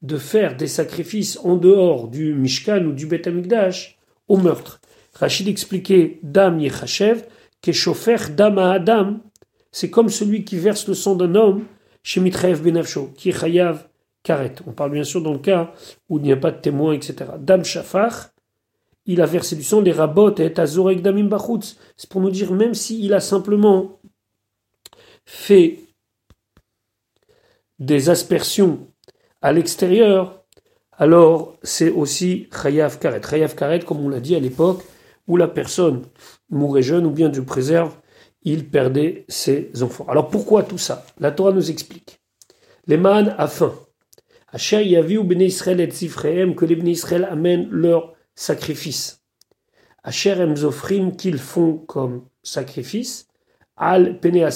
de 0.01 0.17
faire 0.17 0.57
des 0.57 0.67
sacrifices 0.67 1.39
en 1.43 1.55
dehors 1.55 2.09
du 2.09 2.33
Mishkan 2.33 2.85
ou 2.85 2.91
du 2.91 3.07
Bet 3.07 3.27
Amikdash 3.27 3.97
au 4.27 4.37
meurtre. 4.37 4.81
Rachid 5.13 5.47
expliquait 5.47 6.19
Dam 6.23 6.59
Yechachev, 6.59 7.23
Keshofer 7.61 8.31
Dam 8.35 8.57
Adam, 8.57 9.19
c'est 9.71 9.89
comme 9.89 10.09
celui 10.09 10.43
qui 10.43 10.57
verse 10.57 10.87
le 10.87 10.93
sang 10.93 11.15
d'un 11.15 11.35
homme 11.35 11.65
qui 12.03 13.31
Chayav 13.31 13.87
Karet. 14.23 14.55
On 14.67 14.71
parle 14.71 14.91
bien 14.91 15.03
sûr 15.03 15.21
dans 15.21 15.33
le 15.33 15.39
cas 15.39 15.73
où 16.09 16.17
il 16.17 16.23
n'y 16.23 16.31
a 16.31 16.37
pas 16.37 16.51
de 16.51 16.59
témoin, 16.59 16.93
etc. 16.93 17.31
Dam 17.39 17.63
Shafar, 17.63 18.29
il 19.05 19.21
a 19.21 19.25
versé 19.25 19.55
du 19.55 19.63
sang, 19.63 19.81
des 19.81 19.91
rabots 19.91 20.35
et 20.35 20.59
Azorek 20.59 21.01
Damim 21.01 21.27
Bachutz. 21.27 21.77
C'est 21.97 22.09
pour 22.09 22.21
nous 22.21 22.29
dire, 22.29 22.51
même 22.53 22.73
s'il 22.73 23.13
a 23.13 23.19
simplement 23.19 23.99
fait 25.25 25.79
des 27.79 28.09
aspersions 28.09 28.87
à 29.41 29.51
l'extérieur, 29.51 30.43
alors 30.97 31.57
c'est 31.63 31.89
aussi 31.89 32.47
Chayav 32.51 32.99
Karet. 32.99 33.21
Chayav 33.21 33.55
Karet, 33.55 33.79
comme 33.79 33.99
on 33.99 34.09
l'a 34.09 34.19
dit 34.19 34.35
à 34.35 34.39
l'époque, 34.39 34.83
où 35.27 35.37
la 35.37 35.47
personne 35.47 36.03
mourait 36.49 36.81
jeune 36.81 37.05
ou 37.05 37.11
bien 37.11 37.29
Dieu 37.29 37.43
préserve, 37.43 37.95
il 38.43 38.69
perdait 38.69 39.25
ses 39.27 39.71
enfants. 39.83 40.05
Alors 40.07 40.29
pourquoi 40.29 40.63
tout 40.63 40.77
ça? 40.77 41.05
La 41.19 41.31
Torah 41.31 41.51
nous 41.51 41.71
explique. 41.71 42.19
Les 42.87 42.97
man 42.97 43.35
a 43.37 43.47
faim. 43.47 43.73
Asher 44.51 44.83
yavi 44.83 45.17
ou 45.17 45.23
Bnei 45.23 45.47
Israël 45.47 45.79
et 45.79 45.89
Zifrehem, 45.89 46.55
que 46.55 46.65
les 46.65 46.75
Bnei 46.75 46.91
Israël 46.91 47.27
amènent 47.29 47.69
leur 47.69 48.13
sacrifice. 48.35 49.21
Asher 50.03 50.33
emzofrim, 50.41 51.15
qu'ils 51.15 51.39
font 51.39 51.77
comme 51.77 52.25
sacrifice. 52.43 53.27
Al 53.77 54.19
Pene 54.19 54.47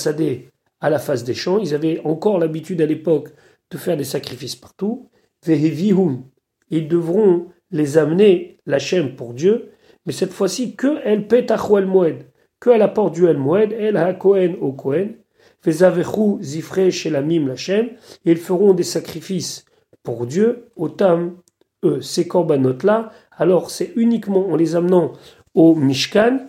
à 0.79 0.89
la 0.89 0.99
face 0.99 1.23
des 1.23 1.33
champs. 1.33 1.59
Ils 1.59 1.73
avaient 1.73 2.01
encore 2.03 2.37
l'habitude 2.37 2.81
à 2.81 2.85
l'époque 2.85 3.29
de 3.71 3.77
faire 3.77 3.97
des 3.97 4.03
sacrifices 4.03 4.55
partout. 4.55 5.09
Vehevihum, 5.45 6.25
ils 6.69 6.87
devront 6.87 7.47
les 7.71 7.97
amener, 7.97 8.59
la 8.65 8.77
pour 9.15 9.33
Dieu, 9.33 9.71
mais 10.05 10.13
cette 10.13 10.31
fois-ci 10.31 10.75
que 10.75 10.99
El 11.03 11.27
Petachou 11.27 11.77
El 11.77 11.85
Moed 11.85 12.25
que 12.59 12.69
à 12.69 12.77
la 12.77 12.87
porte 12.87 13.13
du 13.13 13.27
El 13.27 13.37
Moed, 13.37 13.71
El 13.71 13.97
HaKohen 13.97 14.55
au 14.61 14.71
Kohen, 14.71 15.15
Vezavechu 15.63 16.37
Zifre 16.41 16.89
Shelamim 16.89 17.47
Lachem, 17.47 17.89
et 18.25 18.31
ils 18.31 18.37
feront 18.37 18.73
des 18.73 18.83
sacrifices 18.83 19.65
pour 20.03 20.25
Dieu, 20.25 20.69
au 20.75 20.89
Tam, 20.89 21.37
eux, 21.83 22.01
ces 22.01 22.27
corbanotes-là, 22.27 23.11
alors 23.37 23.69
c'est 23.69 23.93
uniquement 23.95 24.47
en 24.49 24.55
les 24.55 24.75
amenant 24.75 25.13
au 25.53 25.75
Mishkan, 25.75 26.39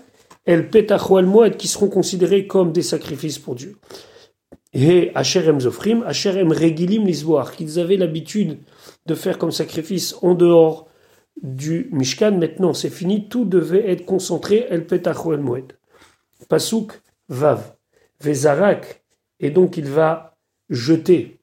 El 0.45 0.71
Petacho 0.71 1.19
El 1.19 1.27
Moed, 1.27 1.57
qui 1.57 1.69
seront 1.69 1.89
considérés 1.89 2.47
comme 2.47 2.73
des 2.73 2.83
sacrifices 2.83 3.39
pour 3.39 3.55
Dieu. 3.55 3.77
Et 4.73 5.11
Asherem 5.15 5.61
Zofrim, 5.61 6.03
Asherem 6.07 6.53
Regilim 6.53 7.05
Lisboar, 7.05 7.53
qu'ils 7.53 7.79
avaient 7.79 7.97
l'habitude 7.97 8.59
de 9.07 9.15
faire 9.15 9.39
comme 9.39 9.51
sacrifice 9.51 10.15
en 10.23 10.35
dehors 10.35 10.89
du 11.43 11.89
Mishkan, 11.93 12.33
maintenant 12.33 12.75
c'est 12.75 12.91
fini, 12.91 13.29
tout 13.29 13.45
devait 13.45 13.91
être 13.91 14.05
concentré 14.05 14.67
El 14.71 14.87
Petacho 14.87 15.33
El 15.33 15.41
Moed. 15.41 15.78
Pasuk 16.49 17.01
Vav. 17.29 17.75
Vezarak, 18.21 19.05
et 19.39 19.51
donc 19.51 19.77
il 19.77 19.87
va 19.87 20.37
jeter, 20.71 21.39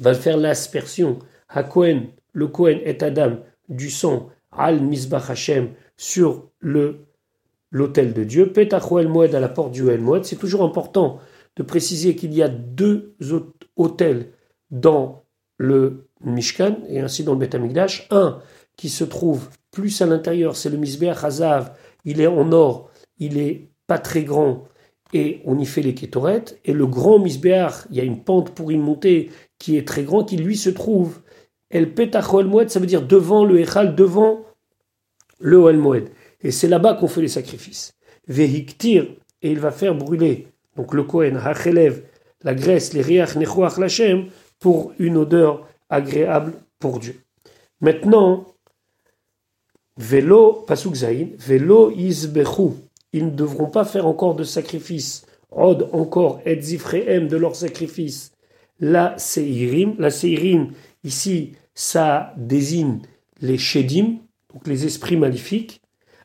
va 0.00 0.14
faire 0.14 0.38
l'aspersion, 0.38 1.18
à 1.48 1.62
Kohen, 1.62 2.08
le 2.32 2.46
Kohen 2.46 2.80
et 2.82 3.02
Adam, 3.02 3.38
du 3.68 3.90
sang, 3.90 4.30
al 4.50 4.80
Mizbach 4.80 5.30
Hashem, 5.30 5.70
sur 5.96 6.50
le 6.60 7.08
l'autel 7.70 8.14
de 8.14 8.24
Dieu, 8.24 8.52
Petachou 8.52 9.02
Moed 9.02 9.34
à 9.34 9.40
la 9.40 9.48
porte 9.48 9.72
du 9.72 9.88
El 9.90 10.00
Moed. 10.00 10.24
C'est 10.24 10.36
toujours 10.36 10.64
important 10.64 11.20
de 11.56 11.62
préciser 11.62 12.16
qu'il 12.16 12.32
y 12.32 12.42
a 12.42 12.48
deux 12.48 13.14
autels 13.76 14.30
dans 14.70 15.24
le 15.58 16.06
Mishkan 16.24 16.78
et 16.88 17.00
ainsi 17.00 17.24
dans 17.24 17.34
le 17.34 17.38
Bet 17.38 17.50
Un 18.10 18.40
qui 18.76 18.88
se 18.88 19.04
trouve 19.04 19.48
plus 19.70 20.00
à 20.00 20.06
l'intérieur, 20.06 20.56
c'est 20.56 20.70
le 20.70 20.78
Mizbeach 20.78 21.24
Hazav. 21.24 21.72
Il 22.04 22.20
est 22.20 22.26
en 22.26 22.52
or, 22.52 22.90
il 23.18 23.38
est 23.38 23.68
pas 23.88 23.98
très 23.98 24.22
grand, 24.22 24.68
et 25.12 25.40
on 25.44 25.58
y 25.58 25.66
fait 25.66 25.82
les 25.82 25.94
kétorettes. 25.94 26.60
Et 26.64 26.72
le 26.72 26.86
grand 26.86 27.18
misbéar, 27.18 27.86
il 27.90 27.96
y 27.96 28.00
a 28.00 28.04
une 28.04 28.22
pente 28.22 28.50
pour 28.50 28.70
y 28.70 28.76
monter 28.76 29.30
qui 29.58 29.76
est 29.76 29.88
très 29.88 30.04
grand, 30.04 30.24
qui 30.24 30.36
lui 30.36 30.56
se 30.56 30.70
trouve 30.70 31.20
El 31.70 31.94
Petach 31.94 32.32
Moed, 32.32 32.70
ça 32.70 32.78
veut 32.78 32.86
dire 32.86 33.02
devant 33.02 33.44
le 33.44 33.58
Echal, 33.60 33.94
devant 33.94 34.44
le 35.40 35.58
Oel 35.58 35.78
Moed. 35.78 36.08
Et 36.40 36.50
c'est 36.50 36.68
là-bas 36.68 36.94
qu'on 36.94 37.08
fait 37.08 37.22
les 37.22 37.28
sacrifices. 37.28 37.94
Vehiktir, 38.28 39.06
et 39.42 39.50
il 39.50 39.58
va 39.58 39.70
faire 39.70 39.94
brûler, 39.94 40.48
donc 40.76 40.94
le 40.94 41.02
Kohen, 41.02 41.36
Hachelev, 41.36 42.02
la 42.42 42.54
graisse, 42.54 42.92
les 42.92 43.02
Riach 43.02 43.36
Nechuach 43.36 43.78
Lachem, 43.78 44.26
pour 44.58 44.92
une 44.98 45.16
odeur 45.16 45.66
agréable 45.88 46.52
pour 46.78 46.98
Dieu. 46.98 47.20
Maintenant, 47.80 48.46
Velo, 49.96 50.64
Pasuk 50.66 50.94
Zain, 50.94 51.28
Velo 51.38 51.90
Izbechu, 51.90 52.74
ils 53.12 53.26
ne 53.26 53.30
devront 53.30 53.70
pas 53.70 53.84
faire 53.84 54.06
encore 54.06 54.34
de 54.34 54.44
sacrifice. 54.44 55.26
Od 55.50 55.88
encore 55.92 56.40
et 56.44 56.56
de 56.56 57.36
leur 57.36 57.56
sacrifice. 57.56 58.32
La 58.80 59.16
Seirim, 59.18 59.94
la 59.98 60.10
Seirim, 60.10 60.72
ici, 61.04 61.52
ça 61.74 62.34
désigne 62.36 63.00
les 63.40 63.58
Shedim, 63.58 64.18
donc 64.52 64.66
les 64.66 64.84
esprits 64.84 65.16
maléfiques. 65.16 65.80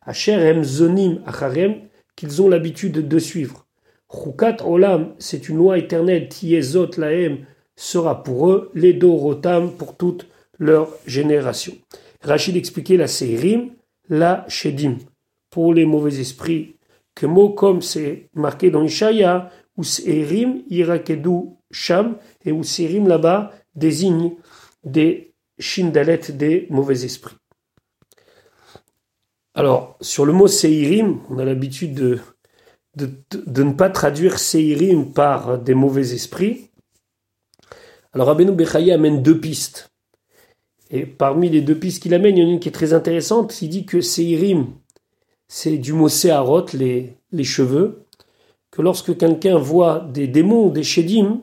Asher 0.06 0.62
Zonim 0.63 1.22
Acharem, 1.26 1.76
qu'ils 2.15 2.41
ont 2.41 2.50
l'habitude 2.50 3.08
de 3.08 3.19
suivre. 3.19 3.65
Chukat 4.12 4.58
Olam, 4.65 5.15
c'est 5.17 5.48
une 5.48 5.58
loi 5.58 5.78
éternelle, 5.78 6.28
Tiezot 6.28 6.91
Laem, 6.98 7.46
sera 7.76 8.24
pour 8.24 8.50
eux, 8.50 8.72
les 8.76 8.93
Dorotam, 8.93 9.72
pour 9.72 9.96
toute 9.96 10.28
leur 10.60 10.89
génération. 11.08 11.74
Rachid 12.22 12.56
expliquait 12.56 12.98
la 12.98 13.08
Seirim, 13.08 13.72
la 14.10 14.46
Shedim 14.50 14.98
pour 15.54 15.72
les 15.72 15.86
mauvais 15.86 16.20
esprits, 16.20 16.78
que 17.13 17.28
mot 17.28 17.50
comme 17.50 17.84
c'est 17.84 18.30
marqué 18.34 18.72
dans 18.72 18.84
Ishaya, 18.84 19.52
où 19.78 19.84
Serim, 19.84 20.63
Irakedu, 20.68 21.52
Sham, 21.70 22.18
et 22.44 22.52
où 22.52 22.63
Serim 22.63 23.08
là-bas 23.08 23.52
désigne 23.76 24.32
des 24.84 25.36
shindalettes, 25.60 26.36
des 26.36 26.66
mauvais 26.72 27.06
esprits. 27.06 27.36
Alors, 29.54 29.96
sur 30.02 30.26
le 30.26 30.34
mot 30.34 30.48
Seirim, 30.48 31.20
on 31.30 31.38
a 31.38 31.46
l'habitude 31.46 31.94
de 31.94 32.20
de, 32.96 33.10
de, 33.32 33.63
ne 33.63 33.74
pas 33.74 33.89
traduire 33.89 34.39
Seirim 34.39 35.13
par 35.13 35.60
des 35.60 35.74
mauvais 35.74 36.13
esprits. 36.13 36.70
Alors 38.12 38.28
Rabbeinu 38.28 38.52
Bechaye 38.52 38.92
amène 38.92 39.24
deux 39.24 39.39
pistes. 39.39 39.92
Et 40.92 41.08
parmi 41.08 41.50
les 41.50 41.62
deux 41.62 41.74
pistes 41.74 42.04
qu'il 42.04 42.13
amène, 42.13 42.38
il 42.38 42.44
y 42.44 42.46
en 42.46 42.50
a 42.50 42.52
une 42.52 42.60
qui 42.60 42.70
est 42.70 42.74
très 42.74 42.94
intéressante. 42.94 43.60
Il 43.63 43.70
dit 43.70 43.86
que 43.86 44.00
Seirim, 44.00 44.76
c'est 45.56 45.78
du 45.78 45.94
mot 45.94 46.10
Seharot, 46.10 46.66
les, 46.74 47.16
les 47.32 47.44
cheveux. 47.44 48.06
Que 48.72 48.82
lorsque 48.82 49.16
quelqu'un 49.16 49.60
voit 49.60 50.00
des 50.00 50.28
démons, 50.28 50.70
des 50.70 50.82
Shedim, 50.82 51.42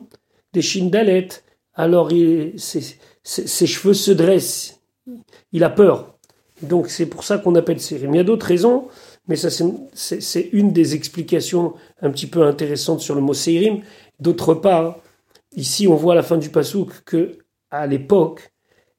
des 0.51 0.61
Shindalet, 0.61 1.29
alors 1.75 2.09
ses, 2.57 2.97
cheveux 3.23 3.93
se 3.93 4.11
dressent. 4.11 4.81
Il 5.53 5.63
a 5.63 5.69
peur. 5.69 6.17
Donc 6.61 6.89
c'est 6.89 7.05
pour 7.05 7.23
ça 7.23 7.37
qu'on 7.37 7.55
appelle 7.55 7.79
Seirim. 7.79 8.13
Il 8.13 8.17
y 8.17 8.19
a 8.19 8.25
d'autres 8.25 8.47
raisons, 8.47 8.89
mais 9.29 9.37
ça 9.37 9.47
c'est 9.93 10.49
une 10.51 10.73
des 10.73 10.93
explications 10.93 11.75
un 12.01 12.11
petit 12.11 12.27
peu 12.27 12.43
intéressantes 12.43 12.99
sur 12.99 13.15
le 13.15 13.21
mot 13.21 13.33
Seirim. 13.33 13.79
D'autre 14.19 14.55
part, 14.55 14.97
ici 15.55 15.87
on 15.87 15.95
voit 15.95 16.13
à 16.13 16.17
la 16.17 16.23
fin 16.23 16.37
du 16.37 16.49
pasouk 16.49 16.91
que 17.05 17.37
à 17.69 17.87
l'époque, 17.87 18.51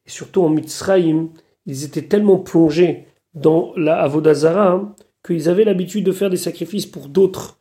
et 0.06 0.10
surtout 0.10 0.40
en 0.40 0.48
Mitzrayim, 0.48 1.28
ils 1.66 1.84
étaient 1.84 2.08
tellement 2.08 2.38
plongés 2.38 3.08
dans 3.34 3.72
la 3.76 4.00
Avodazara 4.00 4.70
hein, 4.70 4.94
qu'ils 5.24 5.48
avaient 5.48 5.64
l'habitude 5.64 6.04
de 6.04 6.12
faire 6.12 6.30
des 6.30 6.36
sacrifices 6.36 6.86
pour 6.86 7.08
d'autres 7.08 7.58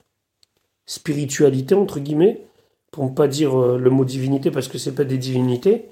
spiritualités, 0.86 1.76
entre 1.76 2.00
guillemets, 2.00 2.46
pour 2.92 3.06
ne 3.06 3.12
pas 3.12 3.28
dire 3.28 3.60
euh, 3.60 3.78
le 3.78 3.90
mot 3.90 4.04
divinité 4.04 4.52
parce 4.52 4.68
que 4.68 4.78
c'est 4.78 4.96
pas 4.96 5.06
des 5.06 5.18
divinités. 5.18 5.86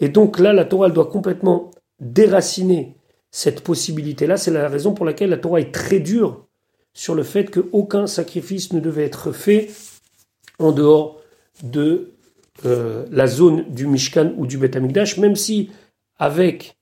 Et 0.00 0.08
donc 0.08 0.38
là, 0.38 0.52
la 0.52 0.64
Torah, 0.64 0.88
doit 0.88 1.06
complètement 1.06 1.70
déraciner 2.00 2.96
cette 3.30 3.62
possibilité-là. 3.62 4.36
C'est 4.36 4.50
la 4.50 4.68
raison 4.68 4.94
pour 4.94 5.04
laquelle 5.04 5.30
la 5.30 5.36
Torah 5.36 5.60
est 5.60 5.72
très 5.72 6.00
dure 6.00 6.46
sur 6.94 7.14
le 7.14 7.22
fait 7.22 7.50
qu'aucun 7.50 8.06
sacrifice 8.06 8.72
ne 8.72 8.80
devait 8.80 9.04
être 9.04 9.32
fait 9.32 9.68
en 10.58 10.72
dehors 10.72 11.20
de 11.62 12.12
euh, 12.64 13.04
la 13.10 13.26
zone 13.26 13.64
du 13.68 13.86
Mishkan 13.86 14.32
ou 14.38 14.46
du 14.46 14.56
Beth 14.56 14.76
Amikdash, 14.76 15.18
même 15.18 15.36
si 15.36 15.70
avec 16.18 16.75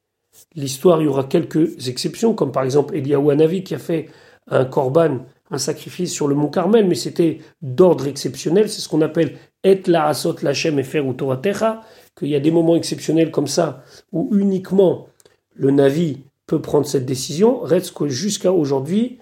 l'histoire 0.55 1.01
il 1.01 1.05
y 1.05 1.09
aura 1.09 1.25
quelques 1.25 1.88
exceptions, 1.88 2.35
comme 2.35 2.53
par 2.53 2.64
exemple 2.64 2.97
Eliyahu 2.97 3.31
Hanavi 3.31 3.64
qui 3.64 3.75
a 3.75 3.79
fait 3.79 4.09
un 4.49 4.64
korban, 4.64 5.27
un 5.51 5.59
sacrifice 5.59 6.12
sur 6.12 6.29
le 6.29 6.35
mont 6.35 6.49
Carmel, 6.49 6.87
mais 6.87 6.94
c'était 6.94 7.38
d'ordre 7.62 8.07
exceptionnel, 8.07 8.68
c'est 8.68 8.81
ce 8.81 8.88
qu'on 8.88 9.03
appelle 9.03 9.37
et 9.62 9.81
la 9.87 10.07
asot 10.07 10.37
et 10.42 10.83
faire 10.83 11.07
ou 11.07 11.14
Toratecha, 11.14 11.83
qu'il 12.16 12.29
y 12.29 12.37
a 12.37 12.40
des 12.40 12.51
moments 12.51 12.77
exceptionnels 12.77 13.31
comme 13.31 13.47
ça 13.47 13.83
où 14.12 14.29
uniquement 14.37 15.09
le 15.55 15.70
Navi 15.70 16.25
peut 16.47 16.61
prendre 16.61 16.87
cette 16.87 17.07
décision, 17.07 17.61
reste 17.61 17.94
que 17.94 18.09
jusqu'à 18.09 18.53
aujourd'hui, 18.53 19.18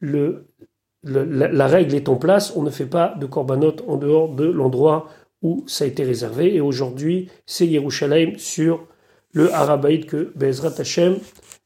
le, 0.00 0.46
la, 1.04 1.66
règle 1.66 1.94
est 1.94 2.08
en 2.08 2.16
place, 2.16 2.52
on 2.56 2.62
ne 2.62 2.70
fait 2.70 2.86
pas 2.86 3.14
de 3.18 3.26
korbanot 3.26 3.76
en 3.86 3.96
dehors 3.96 4.34
de 4.34 4.44
l'endroit 4.44 5.08
où 5.42 5.64
ça 5.68 5.84
a 5.84 5.86
été 5.86 6.02
réservé, 6.02 6.54
et 6.54 6.60
aujourd'hui 6.60 7.28
c'est 7.46 7.66
Yerushalayim 7.66 8.36
sur 8.38 8.86
le 9.36 9.52
Harabaïd 9.52 10.06
que 10.06 10.32
Bezrat 10.34 10.72
Hashem, 10.78 11.18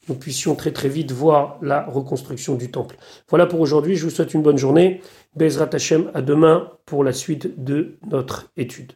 nous 0.09 0.17
puissions 0.17 0.57
très 0.57 0.73
très 0.73 0.89
vite 0.89 1.13
voir 1.13 1.57
la 1.63 1.85
reconstruction 1.85 2.57
du 2.57 2.73
temple. 2.73 2.97
Voilà 3.29 3.47
pour 3.47 3.61
aujourd'hui, 3.61 3.95
je 3.95 4.05
vous 4.05 4.11
souhaite 4.11 4.35
une 4.35 4.43
bonne 4.43 4.59
journée. 4.59 5.03
Bezrat 5.37 5.71
Hashem, 5.73 6.11
à 6.13 6.21
demain 6.21 6.73
pour 6.85 7.05
la 7.05 7.13
suite 7.13 7.63
de 7.63 7.97
notre 8.11 8.51
étude. 8.57 8.95